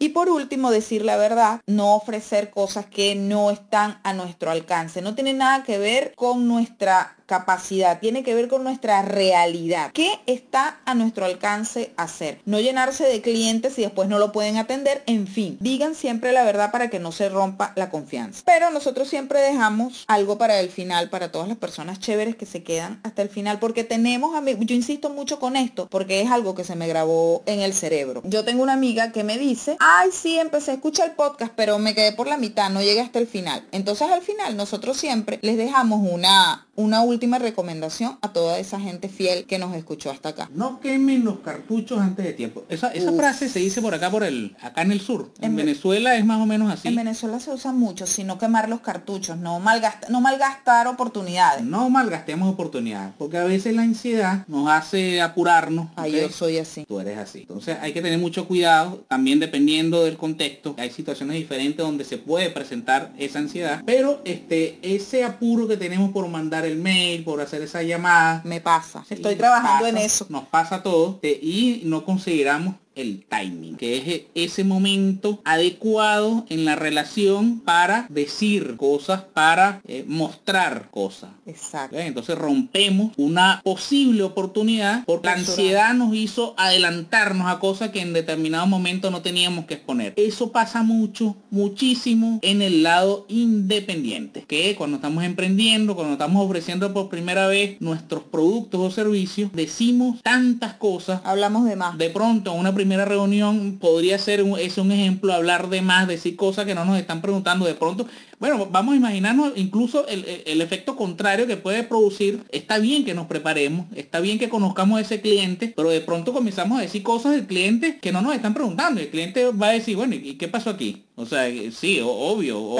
Y 0.00 0.10
por 0.10 0.28
último, 0.28 0.70
decir 0.70 1.04
la 1.04 1.16
verdad, 1.16 1.60
no 1.66 1.94
ofrecer 1.94 2.50
cosas 2.50 2.86
que 2.86 3.14
no 3.14 3.50
están 3.50 4.00
a 4.02 4.12
nuestro 4.12 4.50
alcance. 4.50 5.02
No 5.02 5.14
tiene 5.14 5.32
nada 5.32 5.62
que 5.62 5.78
ver 5.78 6.14
con 6.16 6.48
nuestra 6.48 7.16
capacidad, 7.30 8.00
tiene 8.00 8.24
que 8.24 8.34
ver 8.34 8.48
con 8.48 8.64
nuestra 8.64 9.02
realidad. 9.02 9.92
¿Qué 9.92 10.18
está 10.26 10.80
a 10.84 10.96
nuestro 10.96 11.26
alcance 11.26 11.92
hacer? 11.96 12.40
No 12.44 12.58
llenarse 12.58 13.04
de 13.04 13.20
clientes 13.20 13.78
y 13.78 13.82
después 13.82 14.08
no 14.08 14.18
lo 14.18 14.32
pueden 14.32 14.56
atender. 14.56 15.04
En 15.06 15.28
fin, 15.28 15.56
digan 15.60 15.94
siempre 15.94 16.32
la 16.32 16.42
verdad 16.42 16.72
para 16.72 16.90
que 16.90 16.98
no 16.98 17.12
se 17.12 17.28
rompa 17.28 17.72
la 17.76 17.88
confianza. 17.88 18.42
Pero 18.44 18.70
nosotros 18.70 19.06
siempre 19.06 19.40
dejamos 19.40 20.04
algo 20.08 20.38
para 20.38 20.58
el 20.58 20.70
final, 20.70 21.08
para 21.08 21.30
todas 21.30 21.46
las 21.46 21.56
personas 21.56 22.00
chéveres 22.00 22.34
que 22.34 22.46
se 22.46 22.64
quedan 22.64 22.98
hasta 23.04 23.22
el 23.22 23.28
final, 23.28 23.60
porque 23.60 23.84
tenemos, 23.84 24.32
yo 24.58 24.74
insisto 24.74 25.08
mucho 25.08 25.38
con 25.38 25.54
esto, 25.54 25.86
porque 25.88 26.22
es 26.22 26.32
algo 26.32 26.56
que 26.56 26.64
se 26.64 26.74
me 26.74 26.88
grabó 26.88 27.44
en 27.46 27.60
el 27.60 27.74
cerebro. 27.74 28.22
Yo 28.24 28.44
tengo 28.44 28.64
una 28.64 28.72
amiga 28.72 29.12
que 29.12 29.22
me 29.22 29.38
dice, 29.38 29.76
ay, 29.78 30.10
sí, 30.12 30.36
empecé 30.36 30.72
a 30.72 30.74
escuchar 30.74 31.10
el 31.10 31.14
podcast, 31.14 31.52
pero 31.54 31.78
me 31.78 31.94
quedé 31.94 32.10
por 32.10 32.26
la 32.26 32.38
mitad, 32.38 32.70
no 32.70 32.82
llegué 32.82 33.00
hasta 33.00 33.20
el 33.20 33.28
final. 33.28 33.64
Entonces 33.70 34.10
al 34.10 34.22
final 34.22 34.56
nosotros 34.56 34.96
siempre 34.96 35.38
les 35.42 35.56
dejamos 35.56 36.00
una, 36.10 36.66
una 36.74 37.02
última 37.02 37.19
última 37.20 37.38
recomendación 37.38 38.16
a 38.22 38.32
toda 38.32 38.58
esa 38.58 38.80
gente 38.80 39.10
fiel 39.10 39.44
que 39.44 39.58
nos 39.58 39.76
escuchó 39.76 40.10
hasta 40.10 40.30
acá. 40.30 40.48
No 40.54 40.80
quemen 40.80 41.22
los 41.22 41.40
cartuchos 41.40 42.00
antes 42.00 42.24
de 42.24 42.32
tiempo. 42.32 42.64
Esa, 42.70 42.94
esa 42.94 43.12
frase 43.12 43.50
se 43.50 43.58
dice 43.58 43.82
por 43.82 43.92
acá, 43.92 44.10
por 44.10 44.24
el, 44.24 44.56
acá 44.62 44.80
en 44.80 44.90
el 44.90 45.02
sur. 45.02 45.30
En, 45.42 45.54
Venezuela 45.54 46.16
es 46.16 46.24
más 46.24 46.40
o 46.40 46.46
menos 46.46 46.72
así. 46.72 46.88
En 46.88 46.96
Venezuela 46.96 47.38
se 47.38 47.50
usa 47.50 47.72
mucho, 47.72 48.06
sino 48.06 48.38
quemar 48.38 48.70
los 48.70 48.80
cartuchos, 48.80 49.36
no, 49.36 49.60
malgastar, 49.60 50.10
no 50.10 50.22
malgastar 50.22 50.86
oportunidades. 50.86 51.62
No 51.62 51.90
malgastemos 51.90 52.48
oportunidades, 52.48 53.12
porque 53.18 53.36
a 53.36 53.44
veces 53.44 53.76
la 53.76 53.82
ansiedad 53.82 54.46
nos 54.48 54.70
hace 54.70 55.20
apurarnos. 55.20 55.88
Ah, 55.96 56.08
yo 56.08 56.30
soy 56.30 56.56
así. 56.56 56.86
Tú 56.86 57.00
eres 57.00 57.18
así. 57.18 57.40
Entonces 57.40 57.76
hay 57.82 57.92
que 57.92 58.00
tener 58.00 58.18
mucho 58.18 58.48
cuidado, 58.48 59.04
también 59.08 59.40
dependiendo 59.40 60.04
del 60.04 60.16
contexto. 60.16 60.74
Hay 60.78 60.88
situaciones 60.88 61.36
diferentes 61.36 61.84
donde 61.84 62.04
se 62.06 62.16
puede 62.16 62.48
presentar 62.48 63.12
esa 63.18 63.40
ansiedad, 63.40 63.82
pero 63.84 64.22
este, 64.24 64.78
ese 64.80 65.22
apuro 65.22 65.68
que 65.68 65.76
tenemos 65.76 66.12
por 66.12 66.26
mandar 66.28 66.64
el 66.64 66.78
mail, 66.78 67.09
por 67.18 67.40
hacer 67.40 67.62
esa 67.62 67.82
llamada. 67.82 68.42
Me 68.44 68.60
pasa. 68.60 69.04
Estoy 69.08 69.36
trabajando 69.36 69.86
en 69.86 69.98
eso. 69.98 70.26
Nos 70.28 70.44
pasa 70.44 70.82
todo 70.82 71.18
y 71.22 71.82
no 71.84 72.04
consideramos 72.04 72.74
el 72.94 73.24
timing, 73.28 73.76
que 73.76 73.96
es 73.96 74.22
ese 74.34 74.64
momento 74.64 75.40
adecuado 75.44 76.44
en 76.48 76.64
la 76.64 76.76
relación 76.76 77.60
para 77.60 78.06
decir 78.08 78.76
cosas, 78.76 79.22
para 79.32 79.80
eh, 79.86 80.04
mostrar 80.06 80.88
cosas. 80.90 81.30
Exacto. 81.46 81.98
Entonces 81.98 82.36
rompemos 82.36 83.12
una 83.16 83.60
posible 83.64 84.22
oportunidad 84.22 85.04
porque 85.04 85.28
la 85.28 85.34
ansiedad 85.34 85.94
nos 85.94 86.14
hizo 86.14 86.54
adelantarnos 86.56 87.50
a 87.50 87.58
cosas 87.58 87.90
que 87.90 88.00
en 88.00 88.12
determinado 88.12 88.66
momento 88.66 89.10
no 89.10 89.22
teníamos 89.22 89.66
que 89.66 89.74
exponer. 89.74 90.12
Eso 90.16 90.52
pasa 90.52 90.82
mucho, 90.82 91.36
muchísimo 91.50 92.38
en 92.42 92.62
el 92.62 92.82
lado 92.82 93.24
independiente, 93.28 94.44
que 94.46 94.74
cuando 94.76 94.96
estamos 94.96 95.24
emprendiendo, 95.24 95.94
cuando 95.94 96.12
estamos 96.14 96.44
ofreciendo 96.44 96.92
por 96.92 97.08
primera 97.08 97.46
vez 97.46 97.80
nuestros 97.80 98.22
productos 98.24 98.80
o 98.80 98.90
servicios, 98.90 99.50
decimos 99.52 100.20
tantas 100.22 100.74
cosas. 100.74 101.20
Hablamos 101.24 101.64
de 101.66 101.76
más. 101.76 101.96
De 101.98 102.10
pronto, 102.10 102.52
una 102.52 102.74
primera 102.80 103.04
reunión 103.04 103.76
podría 103.78 104.18
ser 104.18 104.42
un, 104.42 104.58
es 104.58 104.78
un 104.78 104.90
ejemplo, 104.90 105.34
hablar 105.34 105.68
de 105.68 105.82
más, 105.82 106.08
decir 106.08 106.34
cosas 106.34 106.64
que 106.64 106.74
no 106.74 106.86
nos 106.86 106.98
están 106.98 107.20
preguntando. 107.20 107.66
De 107.66 107.74
pronto, 107.74 108.06
bueno, 108.40 108.66
vamos 108.70 108.94
a 108.94 108.96
imaginarnos 108.96 109.52
incluso 109.56 110.08
el, 110.08 110.24
el, 110.46 110.60
efecto 110.62 110.96
contrario 110.96 111.46
que 111.46 111.58
puede 111.58 111.82
producir. 111.82 112.42
Está 112.48 112.78
bien 112.78 113.04
que 113.04 113.12
nos 113.12 113.26
preparemos, 113.26 113.86
está 113.94 114.18
bien 114.20 114.38
que 114.38 114.48
conozcamos 114.48 114.98
a 114.98 115.02
ese 115.02 115.20
cliente, 115.20 115.74
pero 115.76 115.90
de 115.90 116.00
pronto 116.00 116.32
comenzamos 116.32 116.78
a 116.78 116.82
decir 116.82 117.02
cosas 117.02 117.32
del 117.32 117.46
cliente 117.46 117.98
que 117.98 118.12
no 118.12 118.22
nos 118.22 118.34
están 118.34 118.54
preguntando. 118.54 118.98
El 118.98 119.10
cliente 119.10 119.50
va 119.50 119.68
a 119.68 119.72
decir, 119.72 119.94
bueno, 119.94 120.14
¿y 120.14 120.36
qué 120.36 120.48
pasó 120.48 120.70
aquí? 120.70 121.04
O 121.16 121.26
sea, 121.26 121.50
sí, 121.70 122.00
obvio. 122.02 122.76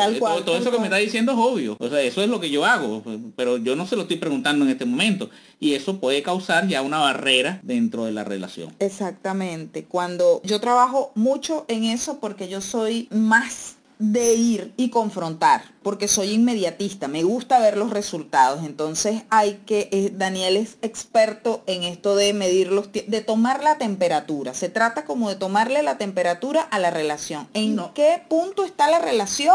todo, 0.46 0.56
eso 0.56 0.70
que 0.70 0.78
me 0.78 0.84
está 0.84 0.96
diciendo 0.96 1.32
es 1.32 1.38
obvio. 1.38 1.76
O 1.78 1.90
sea, 1.90 2.00
eso 2.00 2.22
es 2.22 2.30
lo 2.30 2.40
que 2.40 2.48
yo 2.48 2.64
hago, 2.64 3.02
pero 3.36 3.58
yo 3.58 3.76
no 3.76 3.86
se 3.86 3.96
lo 3.96 4.02
estoy 4.02 4.16
preguntando 4.16 4.64
en 4.64 4.70
este 4.70 4.86
momento. 4.86 5.28
Y 5.58 5.74
eso 5.74 6.00
puede 6.00 6.22
causar 6.22 6.66
ya 6.66 6.80
una 6.80 7.00
barrera 7.00 7.60
dentro 7.62 8.06
de 8.06 8.12
la 8.12 8.24
relación. 8.24 8.74
Exactamente. 8.78 9.84
Cuando 9.84 10.40
yo 10.42 10.58
trabajo 10.58 11.12
mucho 11.14 11.66
en 11.68 11.84
eso 11.84 12.18
porque 12.18 12.48
yo 12.48 12.62
soy 12.62 13.08
más 13.10 13.76
de 14.00 14.34
ir 14.34 14.72
y 14.78 14.88
confrontar, 14.88 15.62
porque 15.82 16.08
soy 16.08 16.30
inmediatista, 16.32 17.06
me 17.06 17.22
gusta 17.22 17.60
ver 17.60 17.76
los 17.76 17.90
resultados, 17.90 18.64
entonces 18.64 19.22
hay 19.28 19.60
que, 19.66 19.88
eh, 19.92 20.10
Daniel 20.12 20.56
es 20.56 20.78
experto 20.80 21.62
en 21.66 21.84
esto 21.84 22.16
de 22.16 22.32
medir 22.32 22.72
los, 22.72 22.90
de 22.92 23.20
tomar 23.20 23.62
la 23.62 23.76
temperatura, 23.76 24.54
se 24.54 24.70
trata 24.70 25.04
como 25.04 25.28
de 25.28 25.36
tomarle 25.36 25.82
la 25.82 25.98
temperatura 25.98 26.62
a 26.62 26.78
la 26.78 26.90
relación, 26.90 27.46
en 27.52 27.78
qué 27.94 28.22
punto 28.26 28.64
está 28.64 28.90
la 28.90 29.00
relación 29.00 29.54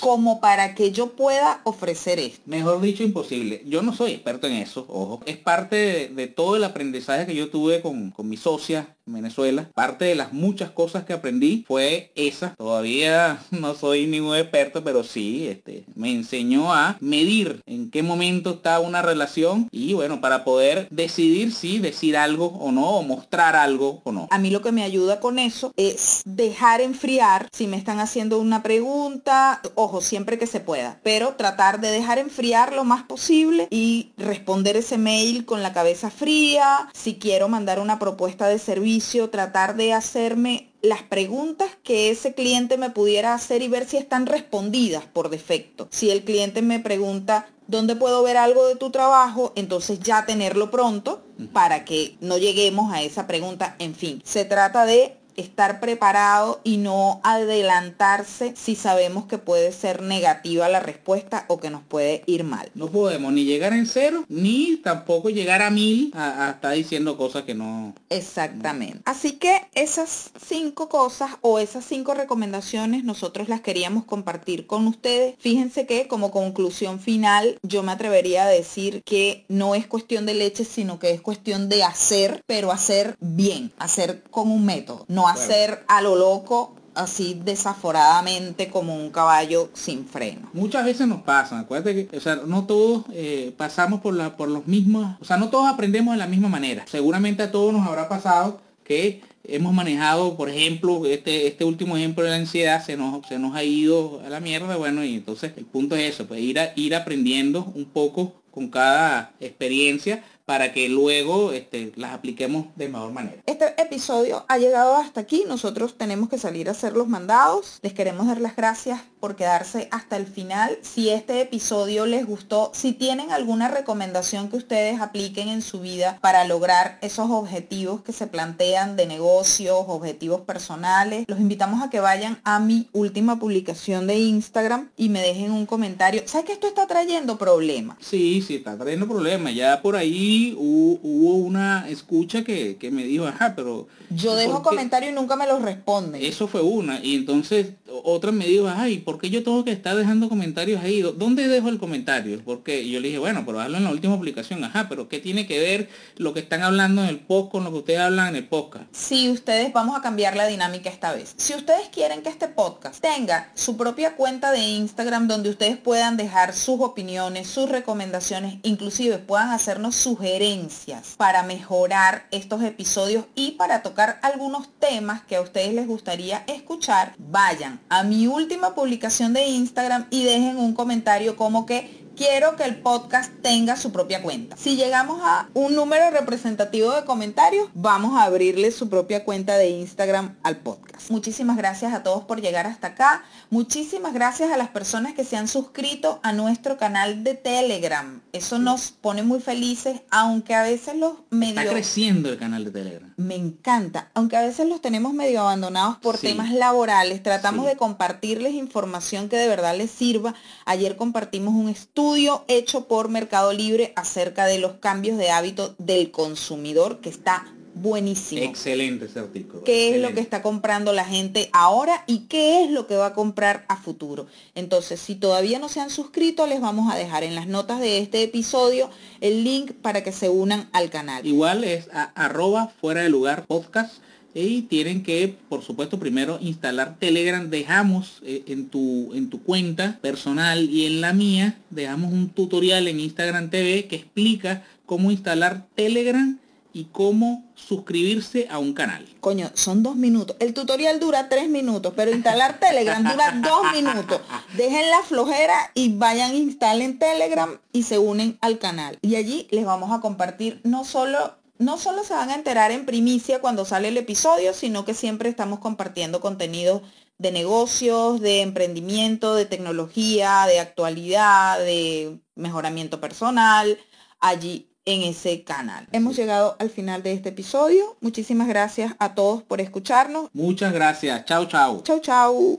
como 0.00 0.40
para 0.40 0.74
que 0.74 0.92
yo 0.92 1.12
pueda 1.12 1.60
ofrecer 1.64 2.18
esto. 2.18 2.40
Mejor 2.46 2.80
dicho, 2.80 3.02
imposible. 3.02 3.62
Yo 3.66 3.82
no 3.82 3.92
soy 3.92 4.12
experto 4.12 4.46
en 4.46 4.54
eso, 4.54 4.86
ojo. 4.88 5.20
Es 5.26 5.36
parte 5.36 6.10
de, 6.14 6.26
todo 6.28 6.56
el 6.56 6.64
aprendizaje 6.64 7.26
que 7.26 7.34
yo 7.34 7.50
tuve 7.50 7.80
con, 7.80 8.10
con 8.10 8.28
mi 8.28 8.36
socia 8.36 8.94
Venezuela. 9.06 9.68
Parte 9.74 10.06
de 10.06 10.14
las 10.14 10.32
muchas 10.32 10.70
cosas 10.70 11.04
que 11.04 11.12
aprendí 11.12 11.64
fue 11.66 12.12
esa. 12.14 12.54
Todavía 12.56 13.38
no 13.50 13.74
soy 13.74 14.06
ningún 14.06 14.36
experto, 14.36 14.82
pero 14.82 15.04
sí, 15.04 15.46
este, 15.48 15.84
me 15.94 16.12
enseñó 16.12 16.72
a 16.72 16.96
medir 17.00 17.62
en 17.66 17.90
qué 17.90 18.02
momento 18.02 18.50
está 18.50 18.80
una 18.80 19.02
relación 19.02 19.68
y 19.70 19.92
bueno, 19.94 20.20
para 20.20 20.44
poder 20.44 20.88
decidir 20.90 21.52
si 21.52 21.78
decir 21.78 22.16
algo 22.16 22.46
o 22.46 22.72
no, 22.72 22.90
o 22.90 23.02
mostrar 23.02 23.56
algo 23.56 24.00
o 24.04 24.12
no. 24.12 24.28
A 24.30 24.38
mí 24.38 24.50
lo 24.50 24.62
que 24.62 24.72
me 24.72 24.82
ayuda 24.82 25.20
con 25.20 25.38
eso 25.38 25.72
es 25.76 26.22
dejar 26.24 26.80
enfriar 26.80 27.48
si 27.52 27.66
me 27.66 27.76
están 27.76 28.00
haciendo 28.00 28.38
una 28.38 28.62
pregunta, 28.62 29.60
ojo, 29.74 30.00
siempre 30.00 30.38
que 30.38 30.46
se 30.46 30.60
pueda, 30.60 31.00
pero 31.02 31.34
tratar 31.34 31.80
de 31.80 31.90
dejar 31.90 32.18
enfriar 32.18 32.72
lo 32.72 32.84
más 32.84 33.04
posible 33.04 33.68
y 33.70 34.12
responder 34.16 34.76
ese 34.76 34.98
mail 34.98 35.44
con 35.44 35.62
la 35.62 35.72
cabeza 35.72 36.10
fría. 36.10 36.88
Si 36.94 37.16
quiero 37.16 37.48
mandar 37.48 37.78
una 37.78 37.98
propuesta 37.98 38.48
de 38.48 38.58
servicio, 38.58 38.93
tratar 39.30 39.76
de 39.76 39.92
hacerme 39.92 40.72
las 40.82 41.02
preguntas 41.02 41.70
que 41.82 42.10
ese 42.10 42.34
cliente 42.34 42.76
me 42.76 42.90
pudiera 42.90 43.34
hacer 43.34 43.62
y 43.62 43.68
ver 43.68 43.86
si 43.86 43.96
están 43.96 44.26
respondidas 44.26 45.04
por 45.04 45.30
defecto. 45.30 45.88
Si 45.90 46.10
el 46.10 46.24
cliente 46.24 46.62
me 46.62 46.80
pregunta, 46.80 47.48
¿dónde 47.66 47.96
puedo 47.96 48.22
ver 48.22 48.36
algo 48.36 48.66
de 48.66 48.76
tu 48.76 48.90
trabajo? 48.90 49.52
Entonces 49.56 50.00
ya 50.00 50.26
tenerlo 50.26 50.70
pronto 50.70 51.24
para 51.52 51.84
que 51.84 52.16
no 52.20 52.38
lleguemos 52.38 52.92
a 52.92 53.02
esa 53.02 53.26
pregunta. 53.26 53.76
En 53.78 53.94
fin, 53.94 54.22
se 54.24 54.44
trata 54.44 54.84
de 54.84 55.16
estar 55.36 55.80
preparado 55.80 56.60
y 56.64 56.76
no 56.76 57.20
adelantarse 57.22 58.54
si 58.56 58.76
sabemos 58.76 59.26
que 59.26 59.38
puede 59.38 59.72
ser 59.72 60.02
negativa 60.02 60.68
la 60.68 60.80
respuesta 60.80 61.44
o 61.48 61.58
que 61.58 61.70
nos 61.70 61.82
puede 61.82 62.22
ir 62.26 62.44
mal. 62.44 62.70
No 62.74 62.88
podemos 62.88 63.32
ni 63.32 63.44
llegar 63.44 63.72
en 63.72 63.86
cero, 63.86 64.24
ni 64.28 64.76
tampoco 64.76 65.30
llegar 65.30 65.62
a 65.62 65.70
mil 65.70 66.12
a, 66.14 66.50
estar 66.50 66.74
diciendo 66.74 67.16
cosas 67.16 67.44
que 67.44 67.54
no. 67.54 67.94
Exactamente. 68.10 69.00
Así 69.04 69.32
que 69.32 69.62
esas 69.74 70.30
cinco 70.46 70.88
cosas 70.88 71.30
o 71.40 71.58
esas 71.58 71.84
cinco 71.84 72.14
recomendaciones 72.14 73.04
nosotros 73.04 73.48
las 73.48 73.60
queríamos 73.60 74.04
compartir 74.04 74.66
con 74.66 74.86
ustedes. 74.86 75.34
Fíjense 75.38 75.86
que 75.86 76.08
como 76.08 76.30
conclusión 76.30 77.00
final 77.00 77.58
yo 77.62 77.82
me 77.82 77.92
atrevería 77.92 78.44
a 78.44 78.48
decir 78.48 79.02
que 79.04 79.44
no 79.48 79.74
es 79.74 79.86
cuestión 79.86 80.26
de 80.26 80.34
leche, 80.34 80.64
sino 80.64 80.98
que 80.98 81.10
es 81.10 81.20
cuestión 81.20 81.68
de 81.68 81.82
hacer, 81.82 82.42
pero 82.46 82.72
hacer 82.72 83.16
bien, 83.20 83.72
hacer 83.78 84.22
con 84.30 84.50
un 84.50 84.64
método. 84.64 85.04
No 85.08 85.23
hacer 85.28 85.84
a 85.88 86.02
lo 86.02 86.16
loco 86.16 86.74
así 86.94 87.40
desaforadamente 87.44 88.68
como 88.68 88.96
un 88.96 89.10
caballo 89.10 89.68
sin 89.74 90.06
freno. 90.06 90.48
Muchas 90.52 90.84
veces 90.84 91.06
nos 91.06 91.22
pasa, 91.22 91.58
acuérdate 91.58 92.06
que, 92.06 92.16
o 92.16 92.20
sea, 92.20 92.36
no 92.46 92.64
todos 92.66 93.04
eh, 93.12 93.52
pasamos 93.56 94.00
por 94.00 94.14
la, 94.14 94.36
por 94.36 94.48
los 94.48 94.66
mismos, 94.66 95.16
o 95.20 95.24
sea, 95.24 95.36
no 95.36 95.50
todos 95.50 95.66
aprendemos 95.66 96.14
de 96.14 96.18
la 96.18 96.26
misma 96.26 96.48
manera. 96.48 96.84
Seguramente 96.88 97.42
a 97.42 97.50
todos 97.50 97.72
nos 97.72 97.86
habrá 97.86 98.08
pasado 98.08 98.60
que 98.84 99.22
hemos 99.44 99.72
manejado, 99.74 100.36
por 100.36 100.48
ejemplo, 100.48 101.04
este, 101.06 101.46
este 101.46 101.64
último 101.64 101.96
ejemplo 101.96 102.24
de 102.24 102.30
la 102.30 102.36
ansiedad 102.36 102.84
se 102.84 102.96
nos, 102.96 103.26
se 103.26 103.38
nos 103.38 103.54
ha 103.54 103.64
ido 103.64 104.22
a 104.24 104.28
la 104.28 104.40
mierda, 104.40 104.76
bueno, 104.76 105.04
y 105.04 105.16
entonces 105.16 105.52
el 105.56 105.64
punto 105.64 105.96
es 105.96 106.14
eso, 106.14 106.26
pues 106.26 106.40
ir, 106.40 106.58
a, 106.58 106.72
ir 106.76 106.94
aprendiendo 106.94 107.70
un 107.74 107.84
poco 107.86 108.34
con 108.50 108.68
cada 108.68 109.32
experiencia 109.40 110.22
para 110.44 110.72
que 110.72 110.88
luego 110.88 111.52
este, 111.52 111.92
las 111.96 112.12
apliquemos 112.12 112.66
de 112.76 112.88
mejor 112.88 113.12
manera. 113.12 113.42
Este 113.46 113.80
episodio 113.80 114.44
ha 114.48 114.58
llegado 114.58 114.96
hasta 114.96 115.20
aquí. 115.20 115.44
Nosotros 115.46 115.96
tenemos 115.96 116.28
que 116.28 116.38
salir 116.38 116.68
a 116.68 116.72
hacer 116.72 116.94
los 116.94 117.08
mandados. 117.08 117.78
Les 117.82 117.94
queremos 117.94 118.26
dar 118.26 118.40
las 118.40 118.56
gracias 118.56 119.00
por 119.24 119.36
quedarse 119.36 119.88
hasta 119.90 120.18
el 120.18 120.26
final. 120.26 120.76
Si 120.82 121.08
este 121.08 121.40
episodio 121.40 122.04
les 122.04 122.26
gustó, 122.26 122.70
si 122.74 122.92
tienen 122.92 123.30
alguna 123.30 123.68
recomendación 123.68 124.50
que 124.50 124.58
ustedes 124.58 125.00
apliquen 125.00 125.48
en 125.48 125.62
su 125.62 125.80
vida 125.80 126.18
para 126.20 126.44
lograr 126.44 126.98
esos 127.00 127.30
objetivos 127.30 128.02
que 128.02 128.12
se 128.12 128.26
plantean 128.26 128.96
de 128.96 129.06
negocios, 129.06 129.78
objetivos 129.88 130.42
personales, 130.42 131.24
los 131.26 131.40
invitamos 131.40 131.82
a 131.82 131.88
que 131.88 132.00
vayan 132.00 132.38
a 132.44 132.60
mi 132.60 132.90
última 132.92 133.38
publicación 133.38 134.06
de 134.06 134.18
Instagram 134.18 134.90
y 134.94 135.08
me 135.08 135.22
dejen 135.22 135.52
un 135.52 135.64
comentario. 135.64 136.20
¿Sabes 136.26 136.44
que 136.44 136.52
esto 136.52 136.66
está 136.66 136.86
trayendo 136.86 137.38
problemas? 137.38 137.96
Sí, 138.00 138.44
sí, 138.46 138.56
está 138.56 138.76
trayendo 138.76 139.08
problemas. 139.08 139.54
Ya 139.54 139.80
por 139.80 139.96
ahí 139.96 140.54
hubo, 140.58 141.34
una 141.34 141.88
escucha 141.88 142.44
que, 142.44 142.76
me 142.92 143.04
dijo, 143.04 143.26
ajá, 143.26 143.54
pero... 143.56 143.88
Yo 144.10 144.36
dejo 144.36 144.62
comentarios 144.62 145.12
y 145.12 145.14
nunca 145.14 145.34
me 145.34 145.46
los 145.46 145.62
responden. 145.62 146.22
Eso 146.22 146.46
fue 146.46 146.60
una. 146.60 147.02
Y 147.02 147.14
entonces 147.14 147.68
otra 148.04 148.32
me 148.32 148.46
dijo, 148.46 148.68
ay, 148.68 148.98
¿por 148.98 149.18
qué 149.18 149.30
yo 149.30 149.42
tengo 149.42 149.64
que 149.64 149.72
estar 149.72 149.96
dejando 149.96 150.28
comentarios 150.28 150.82
ahí? 150.82 151.00
¿Dónde 151.00 151.48
dejo 151.48 151.70
el 151.70 151.78
comentario? 151.78 152.38
Porque 152.44 152.86
yo 152.88 153.00
le 153.00 153.08
dije, 153.08 153.18
bueno, 153.18 153.44
pero 153.46 153.60
hazlo 153.60 153.78
en 153.78 153.84
la 153.84 153.90
última 153.90 154.16
publicación. 154.16 154.62
Ajá, 154.62 154.88
pero 154.90 155.08
¿qué 155.08 155.20
tiene 155.20 155.46
que 155.46 155.58
ver 155.58 155.88
lo 156.16 156.34
que 156.34 156.40
están 156.40 156.62
hablando 156.62 157.02
en 157.02 157.08
el 157.08 157.20
post 157.20 157.50
con 157.50 157.64
lo 157.64 157.70
que 157.72 157.78
ustedes 157.78 158.00
hablan 158.00 158.28
en 158.28 158.36
el 158.36 158.46
podcast? 158.46 158.84
Si 158.92 159.30
ustedes, 159.30 159.72
vamos 159.72 159.96
a 159.96 160.02
cambiar 160.02 160.36
la 160.36 160.46
dinámica 160.46 160.90
esta 160.90 161.14
vez. 161.14 161.34
Si 161.38 161.54
ustedes 161.54 161.88
quieren 161.88 162.22
que 162.22 162.28
este 162.28 162.46
podcast 162.46 163.00
tenga 163.00 163.50
su 163.54 163.78
propia 163.78 164.16
cuenta 164.16 164.52
de 164.52 164.60
Instagram 164.60 165.26
donde 165.26 165.48
ustedes 165.48 165.78
puedan 165.78 166.18
dejar 166.18 166.54
sus 166.54 166.80
opiniones, 166.80 167.48
sus 167.48 167.70
recomendaciones, 167.70 168.58
inclusive 168.62 169.18
puedan 169.18 169.48
hacernos 169.48 169.94
sugerencias 169.94 171.14
para 171.16 171.42
mejorar 171.42 172.26
estos 172.30 172.62
episodios 172.62 173.24
y 173.34 173.52
para 173.52 173.82
tocar 173.82 174.18
algunos 174.22 174.68
temas 174.78 175.22
que 175.22 175.36
a 175.36 175.40
ustedes 175.40 175.72
les 175.72 175.86
gustaría 175.86 176.44
escuchar, 176.46 177.14
vayan 177.18 177.80
a 177.88 177.93
mi 178.02 178.26
última 178.26 178.74
publicación 178.74 179.32
de 179.32 179.46
Instagram 179.46 180.06
y 180.10 180.24
dejen 180.24 180.58
un 180.58 180.74
comentario 180.74 181.36
como 181.36 181.66
que 181.66 182.03
quiero 182.16 182.56
que 182.56 182.64
el 182.64 182.76
podcast 182.76 183.32
tenga 183.42 183.76
su 183.76 183.92
propia 183.92 184.22
cuenta. 184.22 184.56
Si 184.56 184.76
llegamos 184.76 185.20
a 185.22 185.48
un 185.54 185.74
número 185.74 186.10
representativo 186.10 186.92
de 186.92 187.04
comentarios, 187.04 187.68
vamos 187.74 188.16
a 188.16 188.24
abrirle 188.24 188.70
su 188.70 188.88
propia 188.88 189.24
cuenta 189.24 189.56
de 189.56 189.70
Instagram 189.70 190.36
al 190.42 190.58
podcast. 190.58 191.10
Muchísimas 191.10 191.56
gracias 191.56 191.92
a 191.92 192.02
todos 192.02 192.24
por 192.24 192.40
llegar 192.40 192.66
hasta 192.66 192.88
acá. 192.88 193.24
Muchísimas 193.50 194.14
gracias 194.14 194.52
a 194.52 194.56
las 194.56 194.68
personas 194.68 195.14
que 195.14 195.24
se 195.24 195.36
han 195.36 195.48
suscrito 195.48 196.20
a 196.22 196.32
nuestro 196.32 196.76
canal 196.76 197.24
de 197.24 197.34
Telegram. 197.34 198.22
Eso 198.32 198.58
nos 198.58 198.90
pone 198.92 199.22
muy 199.22 199.40
felices, 199.40 200.02
aunque 200.10 200.54
a 200.54 200.62
veces 200.62 200.96
los 200.96 201.14
medio... 201.30 201.60
Está 201.60 201.72
creciendo 201.72 202.28
el 202.28 202.38
canal 202.38 202.64
de 202.64 202.70
Telegram. 202.70 203.12
Me 203.16 203.34
encanta, 203.34 204.10
aunque 204.14 204.36
a 204.36 204.42
veces 204.42 204.68
los 204.68 204.80
tenemos 204.80 205.12
medio 205.14 205.40
abandonados 205.40 205.98
por 205.98 206.18
temas 206.18 206.52
laborales. 206.52 207.22
Tratamos 207.22 207.66
de 207.66 207.76
compartirles 207.76 208.54
información 208.54 209.28
que 209.28 209.36
de 209.36 209.48
verdad 209.48 209.76
les 209.76 209.90
sirva. 209.90 210.34
Ayer 210.64 210.96
compartimos 210.96 211.54
un 211.54 211.68
estudio 211.68 212.03
estudio 212.04 212.44
hecho 212.48 212.86
por 212.86 213.08
Mercado 213.08 213.52
Libre 213.54 213.94
acerca 213.96 214.44
de 214.44 214.58
los 214.58 214.72
cambios 214.74 215.16
de 215.16 215.30
hábito 215.30 215.74
del 215.78 216.10
consumidor 216.10 216.98
que 217.00 217.08
está 217.08 217.46
buenísimo. 217.76 218.42
Excelente 218.42 219.06
ese 219.06 219.20
artículo. 219.20 219.64
¿Qué 219.64 219.94
es 219.96 220.02
lo 220.02 220.12
que 220.12 220.20
está 220.20 220.42
comprando 220.42 220.92
la 220.92 221.06
gente 221.06 221.48
ahora 221.54 222.04
y 222.06 222.26
qué 222.26 222.62
es 222.62 222.70
lo 222.70 222.86
que 222.86 222.96
va 222.96 223.06
a 223.06 223.14
comprar 223.14 223.64
a 223.68 223.78
futuro? 223.78 224.26
Entonces, 224.54 225.00
si 225.00 225.14
todavía 225.14 225.58
no 225.58 225.70
se 225.70 225.80
han 225.80 225.88
suscrito, 225.88 226.46
les 226.46 226.60
vamos 226.60 226.92
a 226.92 226.96
dejar 226.96 227.24
en 227.24 227.34
las 227.34 227.46
notas 227.46 227.80
de 227.80 227.98
este 227.98 228.22
episodio 228.22 228.90
el 229.22 229.42
link 229.42 229.72
para 229.72 230.04
que 230.04 230.12
se 230.12 230.28
unan 230.28 230.68
al 230.72 230.90
canal. 230.90 231.26
Igual 231.26 231.64
es 231.64 231.88
a- 231.90 232.12
arroba 232.14 232.70
fuera 232.82 233.00
de 233.02 233.08
lugar 233.08 233.46
podcast 233.46 233.94
y 234.34 234.62
tienen 234.62 235.02
que, 235.02 235.36
por 235.48 235.62
supuesto, 235.62 235.98
primero 235.98 236.38
instalar 236.40 236.96
Telegram. 236.98 237.48
Dejamos 237.48 238.20
eh, 238.24 238.42
en, 238.48 238.68
tu, 238.68 239.14
en 239.14 239.30
tu 239.30 239.42
cuenta 239.42 239.98
personal 240.02 240.68
y 240.68 240.86
en 240.86 241.00
la 241.00 241.12
mía, 241.12 241.58
dejamos 241.70 242.12
un 242.12 242.28
tutorial 242.28 242.88
en 242.88 243.00
Instagram 243.00 243.50
TV 243.50 243.86
que 243.86 243.96
explica 243.96 244.64
cómo 244.86 245.10
instalar 245.10 245.66
Telegram 245.74 246.38
y 246.74 246.86
cómo 246.86 247.44
suscribirse 247.54 248.48
a 248.50 248.58
un 248.58 248.74
canal. 248.74 249.06
Coño, 249.20 249.50
son 249.54 249.84
dos 249.84 249.94
minutos. 249.94 250.36
El 250.40 250.52
tutorial 250.52 250.98
dura 250.98 251.28
tres 251.28 251.48
minutos, 251.48 251.92
pero 251.94 252.10
instalar 252.10 252.58
Telegram 252.58 253.02
dura 253.02 253.40
dos 253.40 253.72
minutos. 253.72 254.20
Dejen 254.56 254.90
la 254.90 255.02
flojera 255.04 255.70
y 255.74 255.94
vayan, 255.94 256.34
instalen 256.34 256.98
Telegram 256.98 257.58
y 257.72 257.84
se 257.84 257.98
unen 257.98 258.36
al 258.40 258.58
canal. 258.58 258.98
Y 259.02 259.14
allí 259.14 259.46
les 259.52 259.64
vamos 259.64 259.92
a 259.92 260.00
compartir 260.00 260.60
no 260.64 260.84
solo, 260.84 261.36
no 261.58 261.78
solo 261.78 262.04
se 262.04 262.14
van 262.14 262.30
a 262.30 262.34
enterar 262.34 262.70
en 262.70 262.86
primicia 262.86 263.40
cuando 263.40 263.64
sale 263.64 263.88
el 263.88 263.96
episodio, 263.96 264.54
sino 264.54 264.84
que 264.84 264.94
siempre 264.94 265.28
estamos 265.28 265.58
compartiendo 265.60 266.20
contenido 266.20 266.82
de 267.18 267.30
negocios, 267.32 268.20
de 268.20 268.42
emprendimiento, 268.42 269.34
de 269.34 269.46
tecnología, 269.46 270.46
de 270.46 270.60
actualidad, 270.60 271.58
de 271.58 272.18
mejoramiento 272.34 273.00
personal, 273.00 273.78
allí 274.20 274.70
en 274.84 275.02
ese 275.02 275.44
canal. 275.44 275.86
Hemos 275.92 276.16
llegado 276.16 276.56
al 276.58 276.70
final 276.70 277.02
de 277.02 277.12
este 277.12 277.30
episodio. 277.30 277.96
Muchísimas 278.00 278.48
gracias 278.48 278.94
a 278.98 279.14
todos 279.14 279.42
por 279.42 279.60
escucharnos. 279.60 280.28
Muchas 280.32 280.72
gracias. 280.72 281.24
Chao, 281.24 281.46
chao. 281.46 281.82
Chau, 281.82 282.00
chau. 282.00 282.58